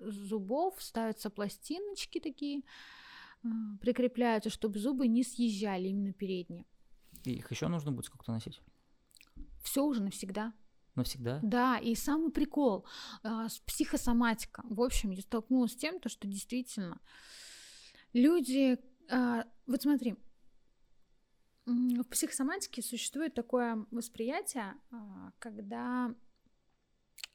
[0.00, 2.62] зубов, ставятся пластиночки такие,
[3.80, 6.66] прикрепляются, чтобы зубы не съезжали именно передние.
[7.24, 8.60] И их еще нужно будет сколько-то носить?
[9.62, 10.52] Все уже навсегда.
[10.94, 11.40] Навсегда?
[11.42, 12.86] Да, и самый прикол
[13.22, 14.62] а, с психосоматика.
[14.64, 17.00] В общем, я столкнулась с тем, то, что действительно
[18.12, 18.78] люди...
[19.08, 20.16] а, вот смотри,
[21.66, 26.14] в психосоматике существует такое восприятие, а, когда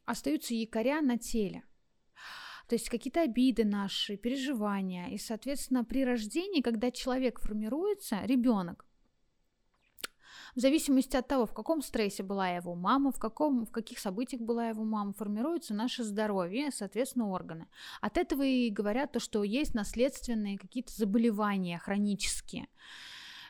[0.05, 1.63] остаются якоря на теле.
[2.67, 5.07] То есть какие-то обиды наши, переживания.
[5.07, 8.85] И, соответственно, при рождении, когда человек формируется, ребенок,
[10.55, 14.41] в зависимости от того, в каком стрессе была его мама, в, каком, в каких событиях
[14.41, 17.67] была его мама, формируется наше здоровье, соответственно, органы.
[17.99, 22.69] От этого и говорят то, что есть наследственные какие-то заболевания хронические.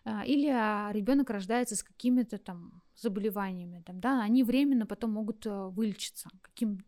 [0.04, 5.45] А, или а, ребенок рождается с какими-то там заболеваниями, там, да, они временно потом могут
[5.45, 6.84] э, вылечиться каким,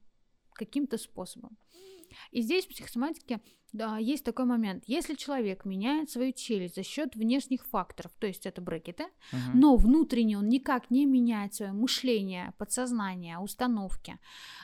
[0.53, 1.57] каким-то способом.
[2.31, 3.41] И здесь в психосоматике
[3.73, 4.83] да, есть такой момент.
[4.87, 9.41] Если человек меняет свою челюсть за счет внешних факторов, то есть это брекеты, угу.
[9.53, 14.19] но внутренне он никак не меняет свое мышление, подсознание, установки,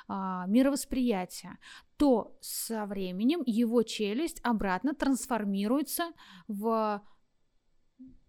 [0.08, 1.58] а, мировосприятие,
[1.98, 6.14] то со временем его челюсть обратно трансформируется
[6.48, 7.02] в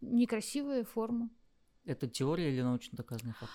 [0.00, 1.30] некрасивую форму.
[1.84, 3.52] Это теория или научно доказанный факт?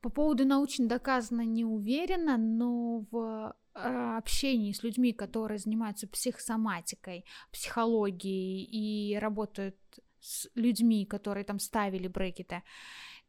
[0.00, 7.24] По поводу научно доказано не уверена, но в а, общении с людьми, которые занимаются психосоматикой,
[7.52, 9.76] психологией и работают
[10.20, 12.62] с людьми, которые там ставили брекеты,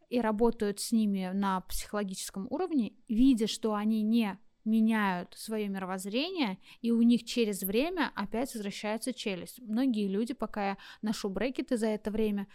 [0.10, 6.92] и работают с ними на психологическом уровне, видя, что они не меняют свое мировоззрение, и
[6.92, 9.60] у них через время опять возвращается челюсть.
[9.60, 12.48] Многие люди, пока я ношу брекеты за это время,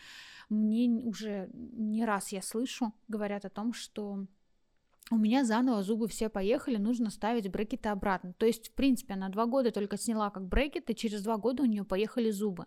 [0.48, 4.26] мне уже не раз я слышу, говорят о том, что
[5.10, 8.32] у меня заново зубы все поехали, нужно ставить брекеты обратно.
[8.34, 11.66] То есть, в принципе, она два года только сняла как брекеты, через два года у
[11.66, 12.66] нее поехали зубы.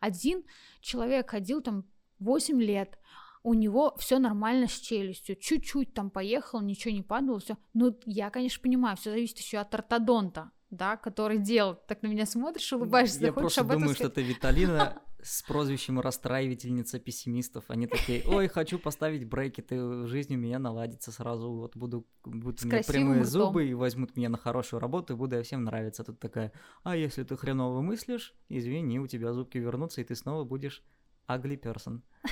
[0.00, 0.44] Один
[0.80, 1.84] человек ходил там
[2.20, 2.98] 8 лет,
[3.42, 7.56] у него все нормально с челюстью, чуть-чуть там поехал, ничего не падало, все.
[7.74, 11.74] Ну, я, конечно, понимаю, все зависит еще от ортодонта, да, который делал.
[11.88, 17.64] Так на меня смотришь, улыбаешься, Я просто думаю, что ты Виталина с прозвищем расстраивательница пессимистов.
[17.68, 22.68] Они такие, ой, хочу поставить брекеты, жизнь у меня наладится сразу, вот буду, будут у
[22.68, 23.30] меня прямые ртом.
[23.30, 26.04] зубы и возьмут меня на хорошую работу, и буду я всем нравиться.
[26.04, 26.52] Тут такая,
[26.82, 30.84] а если ты хреново мыслишь, извини, у тебя зубки вернутся, и ты снова будешь
[31.28, 32.00] ugly person.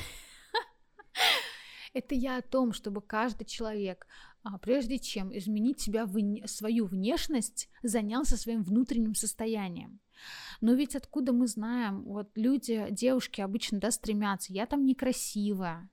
[1.94, 4.06] Это я о том, чтобы каждый человек,
[4.42, 6.06] а, прежде чем изменить себя,
[6.46, 10.00] свою внешность, занялся своим внутренним состоянием.
[10.60, 15.88] Но ведь откуда мы знаем, вот люди, девушки обычно, да, стремятся, я там некрасивая.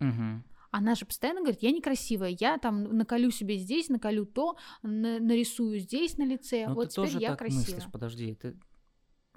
[0.00, 0.42] Угу.
[0.70, 5.78] Она же постоянно говорит, я некрасивая, я там наколю себе здесь, наколю то, на нарисую
[5.78, 7.76] здесь на лице, Но вот ты теперь тоже я так красивая.
[7.76, 8.56] Мыслишь, подожди, ты...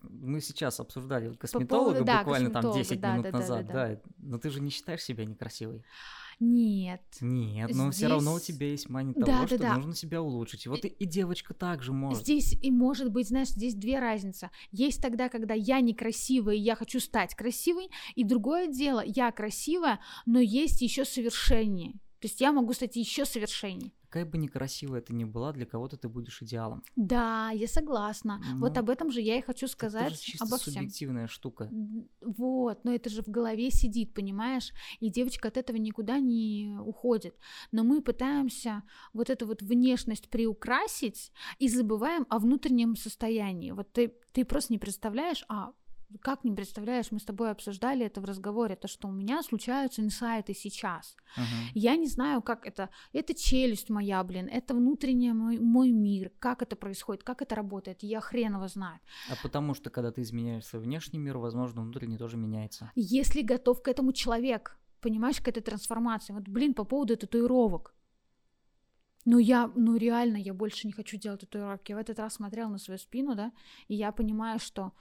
[0.01, 3.73] мы сейчас обсуждали косметолога По поводу, буквально да, там 10 да, минут да, назад, да,
[3.73, 4.01] да, да.
[4.17, 5.83] но ты же не считаешь себя некрасивой.
[6.39, 7.01] Нет.
[7.19, 7.95] Нет, но Здесь...
[7.95, 9.75] все равно у тебя есть мания того, да, что да.
[9.75, 10.67] нужно себя улучшить.
[10.67, 12.21] Вот и, и девочка также может.
[12.21, 14.51] Здесь и может быть, знаешь, здесь две разницы.
[14.71, 19.99] Есть тогда, когда я некрасивая, и я хочу стать красивой, и другое дело, я красивая,
[20.27, 21.93] но есть еще совершение.
[22.19, 23.91] То есть я могу стать еще совершеннее.
[24.09, 26.81] Какая бы некрасивая ты ни была, для кого-то ты будешь идеалом.
[26.95, 28.41] Да, я согласна.
[28.53, 30.07] Ну, вот об этом же я и хочу сказать.
[30.07, 30.73] Это же чисто обо всем.
[30.73, 31.69] субъективная штука.
[32.21, 34.71] Вот, но это же в голове сидит, понимаешь?
[34.99, 37.35] И девочка от этого никуда не уходит.
[37.71, 43.71] Но мы пытаемся вот эту вот внешность приукрасить и забываем о внутреннем состоянии.
[43.71, 45.73] Вот ты, ты просто не представляешь, а
[46.21, 50.01] как не представляешь, мы с тобой обсуждали это в разговоре, то, что у меня случаются
[50.01, 51.15] инсайты сейчас.
[51.37, 51.71] Uh-huh.
[51.73, 52.89] Я не знаю, как это.
[53.13, 56.31] Это челюсть моя, блин, это внутренний мой, мой мир.
[56.39, 58.99] Как это происходит, как это работает, я хреново знаю.
[59.29, 62.91] А потому что, когда ты изменяешь свой внешний мир, возможно, внутренний тоже меняется.
[62.95, 66.33] Если готов к этому человек, понимаешь, к этой трансформации.
[66.33, 67.93] Вот, блин, по поводу татуировок.
[69.25, 71.91] Ну, я, ну, реально, я больше не хочу делать татуировки.
[71.91, 73.51] Я в этот раз смотрела на свою спину, да,
[73.89, 74.91] и я понимаю, что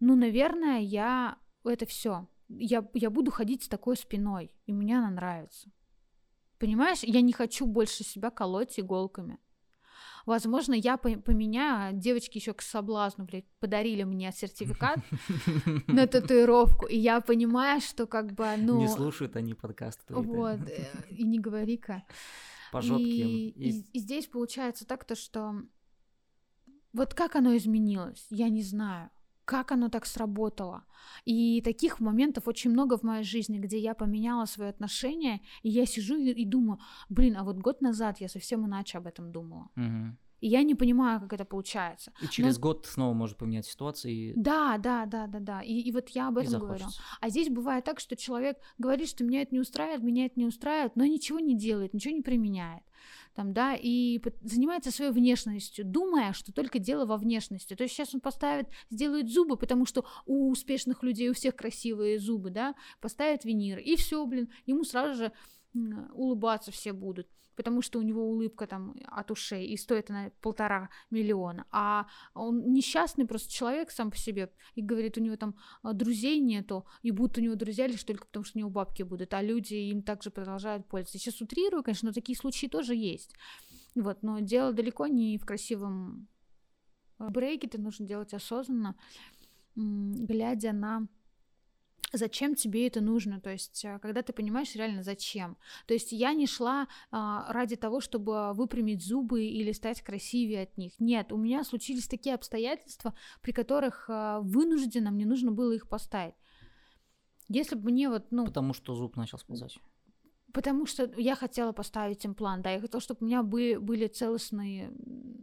[0.00, 2.28] ну, наверное, я это все.
[2.48, 5.70] Я, я буду ходить с такой спиной, и мне она нравится.
[6.58, 9.38] Понимаешь, я не хочу больше себя колоть иголками.
[10.26, 14.98] Возможно, я поменяю, а девочки еще к соблазну, блядь, подарили мне сертификат
[15.86, 18.78] на татуировку, и я понимаю, что как бы, ну...
[18.78, 20.24] Не слушают они подкасты твои.
[20.24, 22.04] Вот, э, и не говори-ка.
[22.72, 23.04] По жопке.
[23.04, 25.56] И, и, и здесь получается так-то, что
[26.94, 29.10] вот как оно изменилось, я не знаю
[29.44, 30.84] как оно так сработало.
[31.24, 35.86] И таких моментов очень много в моей жизни, где я поменяла свое отношение, и я
[35.86, 36.78] сижу и, и думаю,
[37.08, 39.68] блин, а вот год назад я совсем иначе об этом думала.
[39.76, 40.16] Угу.
[40.40, 42.12] И я не понимаю, как это получается.
[42.20, 42.62] И через Но...
[42.62, 44.12] год снова может поменять ситуацию.
[44.12, 44.32] И...
[44.36, 45.62] Да, да, да, да, да.
[45.62, 46.84] И, и вот я об этом говорю.
[47.20, 50.46] А здесь бывает так, что человек говорит, что меня это не устраивает, меня это не
[50.46, 52.82] устраивает, но ничего не делает, ничего не применяет
[53.34, 57.74] там, да, и занимается своей внешностью, думая, что только дело во внешности.
[57.74, 62.18] То есть сейчас он поставит, сделает зубы, потому что у успешных людей у всех красивые
[62.18, 65.32] зубы, да, поставит винир, и все, блин, ему сразу же
[66.12, 70.90] улыбаться все будут, потому что у него улыбка там от ушей, и стоит она полтора
[71.10, 75.92] миллиона, а он несчастный просто человек сам по себе, и говорит, у него там а,
[75.92, 79.32] друзей нету, и будут у него друзья лишь только потому, что у него бабки будут,
[79.34, 81.18] а люди им также продолжают пользоваться.
[81.18, 83.34] Сейчас утрирую, конечно, но такие случаи тоже есть.
[83.94, 86.28] Вот, но дело далеко не в красивом
[87.18, 88.96] брейке, это нужно делать осознанно,
[89.76, 91.06] глядя на
[92.18, 95.56] зачем тебе это нужно, то есть э, когда ты понимаешь реально зачем.
[95.86, 100.76] То есть я не шла а, ради того, чтобы выпрямить зубы или стать красивее от
[100.76, 100.92] них.
[100.98, 106.34] Нет, у меня случились такие обстоятельства, при которых а, вынужденно мне нужно было их поставить.
[107.48, 108.46] Если бы мне вот, ну...
[108.46, 109.78] Потому что зуб начал сползать.
[110.54, 114.88] Потому что я хотела поставить имплант, да, я хотела, чтобы у меня были, были целостный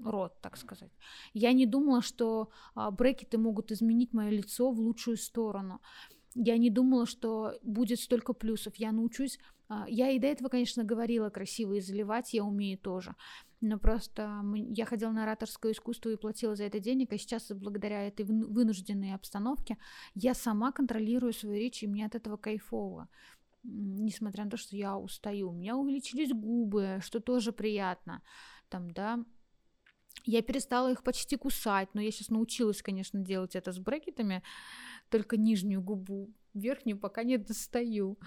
[0.05, 0.91] рот, так сказать.
[1.34, 5.82] Я не думала, что а, брекеты могут изменить мое лицо в лучшую сторону
[6.36, 8.75] я не думала, что будет столько плюсов.
[8.75, 9.39] Я научусь...
[9.67, 13.15] А, я и до этого, конечно, говорила красиво и заливать, я умею тоже.
[13.61, 18.07] Но просто я ходила на ораторское искусство и платила за это денег, а сейчас благодаря
[18.07, 19.77] этой вынужденной обстановке
[20.15, 23.07] я сама контролирую свою речь, и мне от этого кайфово.
[23.63, 25.49] Несмотря на то, что я устаю.
[25.49, 28.23] У меня увеличились губы, что тоже приятно.
[28.69, 29.23] Там, да,
[30.24, 34.43] я перестала их почти кусать, но я сейчас научилась, конечно, делать это с брекетами,
[35.09, 38.18] только нижнюю губу, верхнюю пока не достаю.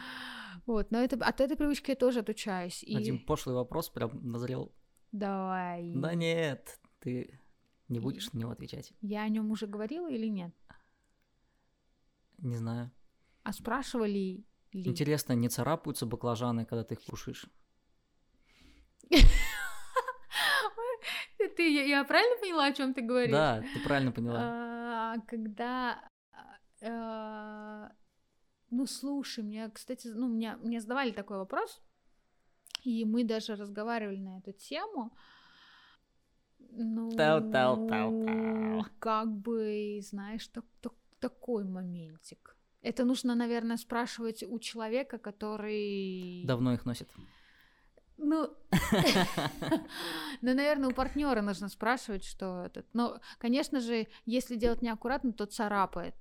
[0.66, 2.82] Вот, но это, от этой привычки я тоже отучаюсь.
[2.82, 2.96] И...
[2.96, 4.72] Один пошлый вопрос прям назрел.
[5.12, 5.92] Давай.
[5.94, 7.38] Да нет, ты
[7.88, 8.92] не будешь на него отвечать.
[9.00, 10.54] Я о нем уже говорила или нет?
[12.38, 12.90] Не знаю.
[13.42, 14.88] А спрашивали ли?
[14.88, 17.46] Интересно, не царапаются баклажаны, когда ты их кушаешь?
[21.56, 23.32] Ты, я правильно поняла, о чем ты говоришь?
[23.32, 24.40] Да, ты правильно поняла.
[24.42, 25.98] А, когда
[26.82, 27.90] а,
[28.70, 31.80] ну, слушай, мне, кстати, ну, мне, мне задавали такой вопрос,
[32.82, 35.16] и мы даже разговаривали на эту тему.
[36.58, 38.84] Ну, тау, тау, тау, тау.
[38.98, 42.56] как бы, знаешь, так, так, такой моментик.
[42.82, 46.44] Это нужно, наверное, спрашивать у человека, который...
[46.44, 47.08] Давно их носит.
[48.16, 48.48] Ну,
[50.40, 52.86] ну, наверное, у партнера нужно спрашивать, что этот.
[52.92, 56.14] Но, конечно же, если делать неаккуратно, то царапает.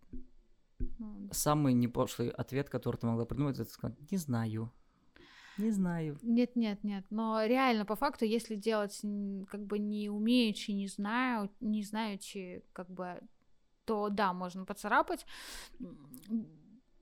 [1.32, 4.72] Самый непошлый ответ, который ты могла придумать, это сказать, не знаю.
[5.58, 6.18] Не знаю.
[6.24, 7.06] Нет, нет, нет.
[7.12, 9.00] Но реально, по факту, если делать
[9.48, 13.22] как бы не умеючи, не знаю, не знаючи, как бы,
[13.86, 15.26] то да, можно поцарапать,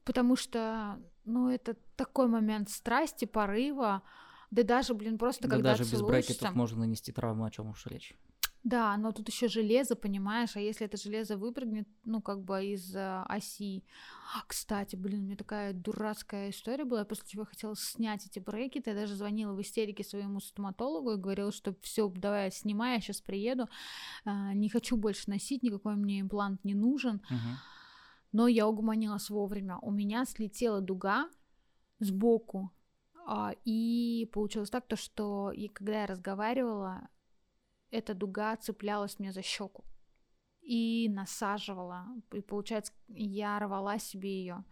[0.03, 4.03] потому что, ну, это такой момент страсти, порыва,
[4.51, 7.85] да даже, блин, просто да когда даже без брекетов можно нанести травму, о чем уж
[7.87, 8.13] речь.
[8.63, 12.95] Да, но тут еще железо, понимаешь, а если это железо выпрыгнет, ну, как бы из
[12.95, 13.83] э, оси.
[14.45, 18.91] Кстати, блин, у меня такая дурацкая история была, после чего я хотела снять эти брекеты,
[18.91, 23.21] я даже звонила в истерике своему стоматологу и говорила, что все, давай снимай, я сейчас
[23.21, 23.67] приеду,
[24.25, 27.15] э, не хочу больше носить, никакой мне имплант не нужен.
[27.15, 27.57] Угу.
[28.33, 29.79] Но я угомонилась вовремя.
[29.81, 31.27] У меня слетела дуга
[31.99, 32.71] сбоку,
[33.65, 37.07] и получилось так, то, что и когда я разговаривала,
[37.89, 39.83] эта дуга цеплялась мне за щеку
[40.61, 42.07] и насаживала.
[42.31, 44.63] И получается, я рвала себе ее.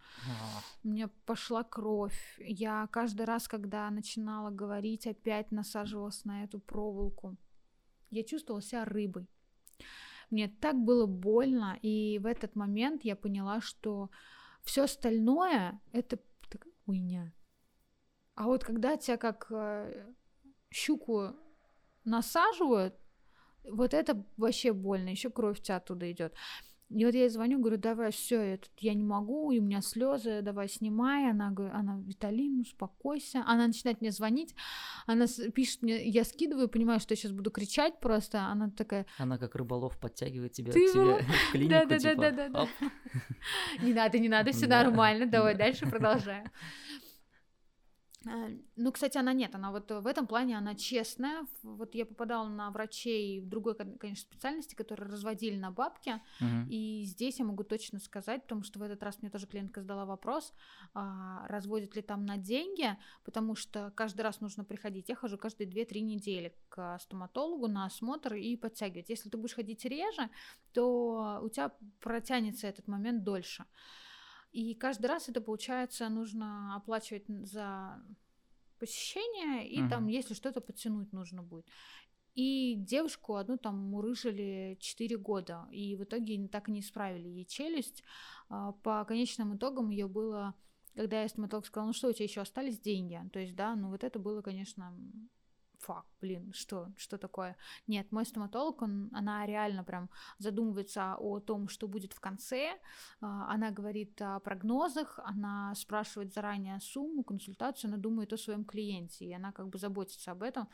[0.84, 2.38] У меня пошла кровь.
[2.38, 7.36] Я каждый раз, когда начинала говорить, опять насаживалась на эту проволоку.
[8.10, 9.26] Я чувствовала себя рыбой.
[10.30, 14.10] Мне так было больно, и в этот момент я поняла, что
[14.62, 17.32] все остальное это такая хуйня.
[18.40, 20.06] А вот когда тебя как э,
[20.70, 21.34] щуку
[22.06, 22.94] насаживают,
[23.64, 26.32] вот это вообще больно, еще кровь у тебя оттуда идет.
[26.88, 29.62] И вот я ей звоню, говорю, давай, все, я, тут, я не могу, и у
[29.62, 31.30] меня слезы, давай снимай.
[31.30, 33.44] Она говорит, она, Виталин, успокойся.
[33.46, 34.54] Она начинает мне звонить,
[35.06, 38.40] она пишет мне, я скидываю, понимаю, что я сейчас буду кричать просто.
[38.46, 39.04] Она такая...
[39.18, 41.18] Она как рыболов подтягивает тебя, Ты тебя
[41.48, 42.68] в клинику, да, да, типа, да, да, да,
[43.82, 46.50] Не надо, не надо, все нормально, давай дальше продолжаем.
[48.26, 51.46] Э, ну, кстати, она нет, она вот в этом плане она честная.
[51.62, 56.68] Вот я попадала на врачей в другой, конечно, специальности, которые разводили на бабки, uh-huh.
[56.68, 60.04] и здесь я могу точно сказать, потому что в этот раз мне тоже клиентка задала
[60.04, 60.52] вопрос,
[60.94, 65.08] а, разводят ли там на деньги, потому что каждый раз нужно приходить.
[65.08, 69.08] Я хожу каждые 2-3 недели к стоматологу на осмотр и подтягивать.
[69.08, 70.28] Если ты будешь ходить реже,
[70.72, 73.64] то у тебя протянется этот момент дольше.
[74.52, 78.02] И каждый раз это получается нужно оплачивать за
[78.78, 79.90] посещение, и uh-huh.
[79.90, 81.66] там, если что-то подтянуть нужно будет.
[82.34, 87.44] И девушку одну там мурыжили 4 года, и в итоге так и не исправили ей
[87.44, 88.02] челюсть.
[88.48, 90.54] А, по конечным итогам ее было
[90.94, 93.18] когда я стоматолог сказала, ну что, у тебя еще остались деньги?
[93.32, 94.94] То есть, да, ну вот это было, конечно,
[95.80, 97.56] фак, блин, что, что такое?
[97.86, 102.78] Нет, мой стоматолог, он, она реально прям задумывается о том, что будет в конце,
[103.20, 109.24] а, она говорит о прогнозах, она спрашивает заранее сумму, консультацию, она думает о своем клиенте,
[109.24, 110.68] и она как бы заботится об этом.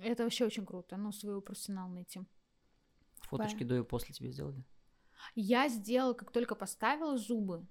[0.00, 2.20] Это вообще очень круто, ну, своего профессионала найти.
[3.22, 3.64] Фоточки По...
[3.64, 4.64] до и после тебе сделали?
[5.34, 7.66] Я сделала, как только поставила зубы.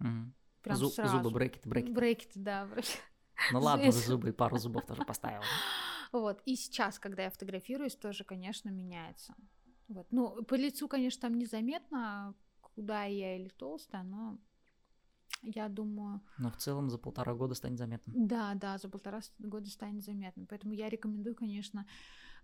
[0.00, 0.32] Угу.
[0.62, 1.18] Прям Зуб, сразу.
[1.18, 1.92] Зубы, брекеты, брекеты.
[1.92, 2.98] Брекеты, да, брекеты.
[3.52, 5.44] Ну ладно, зубы, пару зубов тоже поставила.
[6.12, 9.34] Вот, и сейчас, когда я фотографируюсь, тоже, конечно, меняется.
[9.88, 10.06] Вот.
[10.12, 14.38] Ну, по лицу, конечно, там незаметно, куда я или толстая, но
[15.42, 16.20] я думаю...
[16.38, 18.12] Но в целом за полтора года станет заметно.
[18.16, 20.46] Да, да, за полтора года станет заметно.
[20.48, 21.84] Поэтому я рекомендую, конечно,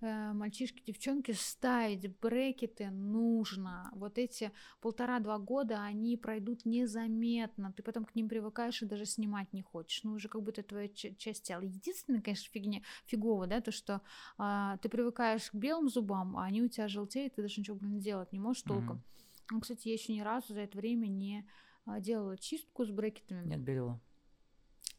[0.00, 3.90] мальчишки, девчонки, ставить брекеты нужно.
[3.94, 7.72] Вот эти полтора-два года, они пройдут незаметно.
[7.72, 10.02] Ты потом к ним привыкаешь и даже снимать не хочешь.
[10.04, 11.60] Ну, уже как будто твоя часть тела.
[11.60, 14.00] Единственное, конечно, фигня, фигово, да, то, что
[14.38, 18.00] э, ты привыкаешь к белым зубам, а они у тебя желтеют, ты даже ничего, блин,
[18.00, 18.96] делать не можешь толком.
[18.96, 19.50] Mm-hmm.
[19.52, 21.46] Ну, кстати, я еще ни разу за это время не
[21.84, 23.46] а, делала чистку с брекетами.
[23.46, 24.00] Нет, белила.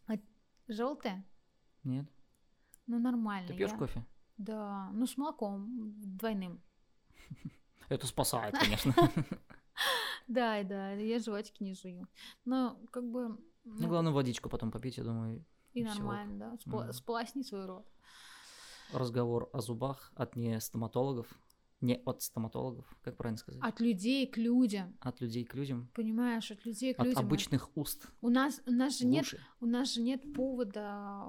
[0.07, 0.13] А
[0.67, 1.25] желтая?
[1.83, 2.05] Нет.
[2.87, 3.47] Ну, нормально.
[3.47, 3.77] Ты пьешь я...
[3.77, 4.05] кофе?
[4.41, 6.63] Да, ну с молоком двойным.
[7.89, 8.93] Это спасает, конечно.
[10.27, 12.07] Да, да, я жвачки не жую.
[12.45, 13.37] Но как бы...
[13.65, 15.43] Ну, главное, водичку потом попить, я думаю.
[15.73, 16.91] И нормально, да.
[16.93, 17.87] Сполосни свой рот.
[18.93, 21.27] Разговор о зубах от не стоматологов
[21.81, 23.61] не от стоматологов, как правильно сказать?
[23.63, 24.95] От людей к людям.
[24.99, 25.89] От людей к людям.
[25.93, 27.19] Понимаешь, от людей к от людям.
[27.19, 28.07] От обычных уст.
[28.21, 29.25] У нас, у нас же нет,
[29.59, 31.25] у нас же нет повода,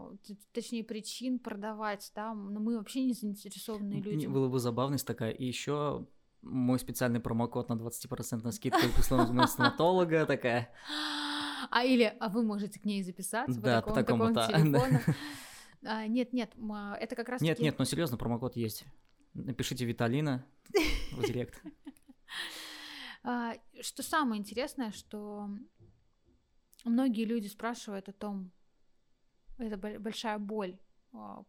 [0.53, 4.27] точнее причин продавать, да, но мы вообще не заинтересованные люди.
[4.27, 5.31] Было бы забавность такая.
[5.31, 6.07] И еще
[6.43, 10.71] мой специальный промокод на 20% скидку в условно стоматолога такая.
[11.71, 15.01] А или, а вы можете к ней записаться да, по такому, по такому телефону.
[15.85, 16.53] А, нет, нет,
[17.01, 17.41] это как раз.
[17.41, 18.85] Нет, нет, но серьезно, промокод есть.
[19.35, 20.47] Напишите Виталина
[21.13, 21.63] в директ.
[23.25, 25.49] А, что самое интересное, что
[26.85, 28.51] многие люди спрашивают о том,
[29.59, 30.77] это большая боль,
[31.13, 31.45] а,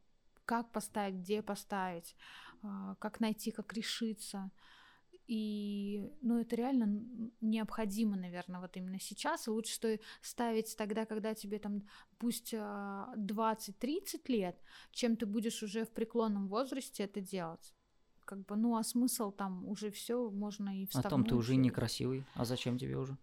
[0.45, 2.15] как поставить, где поставить,
[2.61, 4.51] а, как найти, как решиться.
[5.27, 7.05] И, ну, это реально
[7.41, 9.47] необходимо, наверное, вот именно сейчас.
[9.47, 11.83] И лучше что ставить тогда, когда тебе там,
[12.17, 14.59] пусть 20-30 лет,
[14.91, 17.73] чем ты будешь уже в преклонном возрасте это делать
[18.25, 21.05] как бы, ну а смысл там уже все можно и вставнуть.
[21.05, 23.17] А там ты уже некрасивый, а зачем тебе уже?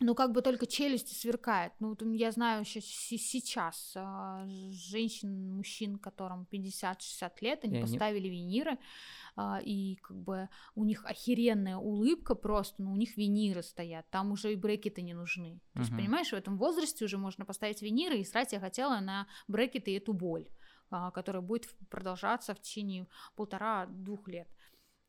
[0.00, 1.72] Ну, как бы только челюсти сверкает.
[1.80, 8.30] Ну, я знаю сейчас а, женщин, мужчин, которым 50-60 лет, они я поставили не...
[8.30, 8.78] виниры,
[9.34, 14.30] а, и как бы у них охеренная улыбка просто, но у них виниры стоят, там
[14.30, 15.60] уже и брекеты не нужны.
[15.74, 19.26] То есть, понимаешь, в этом возрасте уже можно поставить виниры, и срать я хотела на
[19.48, 20.48] брекеты и эту боль.
[20.90, 24.48] А, которая будет продолжаться в течение полтора-двух лет.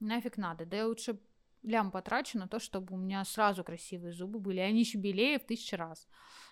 [0.01, 0.65] Нафиг надо.
[0.65, 1.19] Да я лучше
[1.63, 5.45] лям потрачу на то, чтобы у меня сразу красивые зубы были, они еще белее в
[5.45, 6.07] тысячу раз.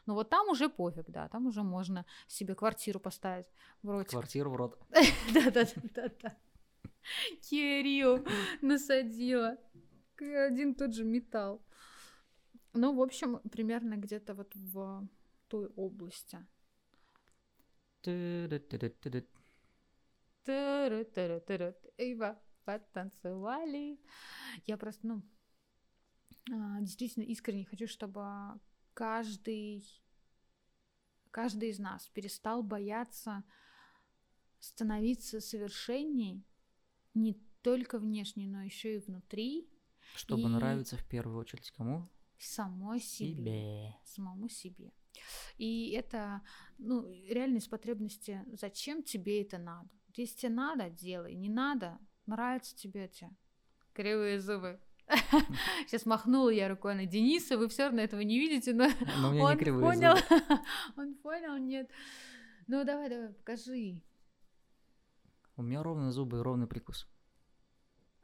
[0.05, 3.47] Но вот там уже пофиг, да, там уже можно себе квартиру поставить
[3.83, 4.11] в ротик.
[4.11, 4.79] Квартиру в рот.
[5.33, 6.37] Да-да-да-да.
[7.41, 8.25] Кирилл
[8.61, 9.57] насадила.
[10.19, 11.61] Один тот же металл.
[12.73, 15.07] Ну, в общем, примерно где-то вот в
[15.47, 16.39] той области.
[21.97, 22.39] Эйва,
[22.75, 23.99] потанцевали.
[24.65, 25.21] Я просто, ну,
[26.51, 28.25] а, действительно искренне хочу, чтобы
[28.93, 29.85] каждый,
[31.31, 33.43] каждый из нас перестал бояться
[34.59, 36.43] становиться совершенней
[37.13, 39.69] не только внешне, но еще и внутри.
[40.15, 42.09] Чтобы и нравиться в первую очередь кому?
[42.37, 43.35] Самой себе.
[43.35, 43.95] себе.
[44.03, 44.91] Самому себе.
[45.57, 46.41] И это,
[46.77, 49.89] ну, реальность потребности, зачем тебе это надо?
[50.15, 53.29] Если тебе надо, делай, не надо, нравится тебе эти
[53.93, 54.79] кривые зубы.
[55.87, 58.89] Сейчас махнула я рукой на Дениса, вы все равно этого не видите, но,
[59.21, 60.15] но он понял,
[60.97, 61.89] он понял, нет.
[62.67, 64.01] Ну давай, давай, покажи.
[65.55, 67.07] У меня ровные зубы и ровный прикус.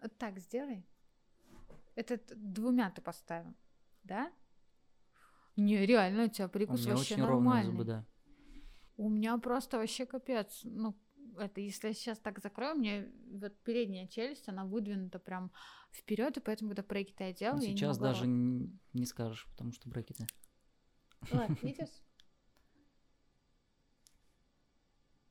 [0.02, 0.86] Вот так сделай.
[1.96, 3.56] Это двумя ты поставил,
[4.04, 4.32] да?
[5.56, 7.72] Не, реально, у тебя прикус у меня вообще очень нормальный.
[7.72, 8.06] Зубы, да.
[8.98, 10.62] У меня просто вообще капец.
[10.64, 10.96] Ну,
[11.38, 15.52] это если я сейчас так закрою, мне вот передняя челюсть, она выдвинута прям
[15.92, 19.72] вперед, и поэтому, когда брекеты я делаю, Но я сейчас не даже не, скажешь, потому
[19.72, 20.26] что брекеты.
[21.32, 21.90] Ладно, видишь?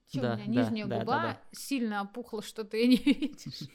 [0.09, 1.40] Че, да, у меня да, нижняя да, губа да, да.
[1.53, 3.68] сильно опухла, что ты не видишь.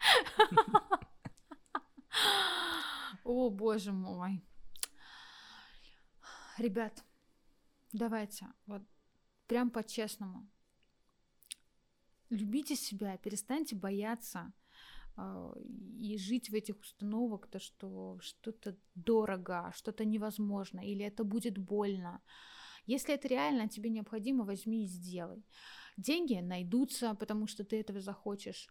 [3.24, 4.42] О, боже мой.
[6.58, 7.04] Ребят,
[7.92, 8.82] давайте, вот
[9.46, 10.48] прям по-честному.
[12.32, 14.52] Любите себя, перестаньте бояться
[15.18, 15.52] э,
[15.98, 22.22] и жить в этих установок, то что что-то дорого, что-то невозможно, или это будет больно.
[22.86, 25.44] Если это реально тебе необходимо, возьми и сделай.
[25.96, 28.68] Деньги найдутся, потому что ты этого захочешь.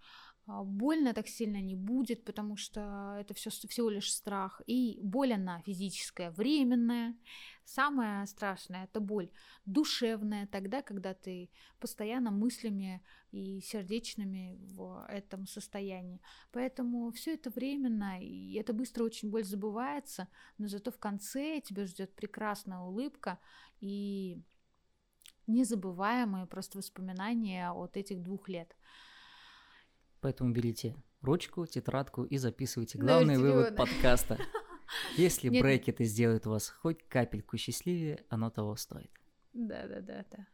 [0.47, 4.61] А, больно так сильно не будет, потому что это все всего лишь страх.
[4.65, 7.15] И боль она физическая, временная.
[7.63, 9.29] Самое страшное это боль
[9.65, 16.21] душевная, тогда, когда ты постоянно мыслями и сердечными в этом состоянии.
[16.51, 20.27] Поэтому все это временно, и это быстро очень боль забывается,
[20.57, 23.39] но зато в конце тебя ждет прекрасная улыбка
[23.79, 24.41] и
[25.47, 28.75] незабываемые просто воспоминания от этих двух лет.
[30.21, 33.53] Поэтому берите ручку, тетрадку и записывайте главный Навертивно.
[33.53, 34.37] вывод подкаста.
[35.17, 35.63] Если Нет.
[35.63, 39.11] брекеты сделают вас хоть капельку счастливее, оно того стоит.
[39.53, 40.47] Да, да, да, да.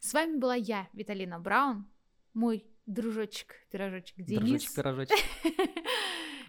[0.00, 1.86] С вами была я, Виталина Браун,
[2.34, 4.40] мой дружочек, пирожочек Денис.
[4.40, 5.18] Дружочек, пирожочек.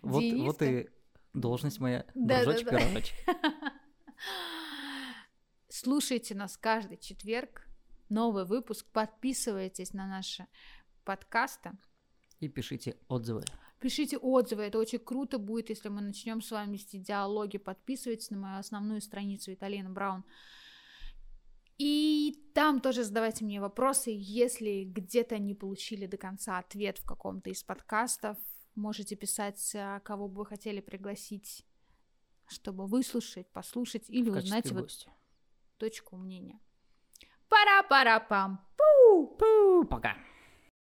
[0.04, 0.88] Вот, вот и
[1.34, 2.06] должность моя.
[2.14, 3.16] Дружочек, пирожочек.
[5.70, 7.68] Слушайте нас каждый четверг.
[8.08, 8.86] Новый выпуск.
[8.92, 10.46] Подписывайтесь на наши
[11.04, 11.72] подкасты.
[12.40, 13.44] И пишите отзывы.
[13.80, 17.58] Пишите отзывы, это очень круто будет, если мы начнем с вами вести диалоги.
[17.58, 20.24] Подписывайтесь на мою основную страницу Виталина Браун.
[21.78, 27.52] И там тоже задавайте мне вопросы, если где-то не получили до конца ответ в каком-то
[27.52, 28.38] из подкастов,
[28.74, 31.64] можете писать, а, кого бы вы хотели пригласить,
[32.48, 35.08] чтобы выслушать, послушать или узнать вот
[35.78, 36.60] точку мнения.
[37.48, 38.60] Пара-пара-пам.
[38.76, 39.28] Пу!
[39.38, 39.86] Пу!
[39.86, 40.18] Пока.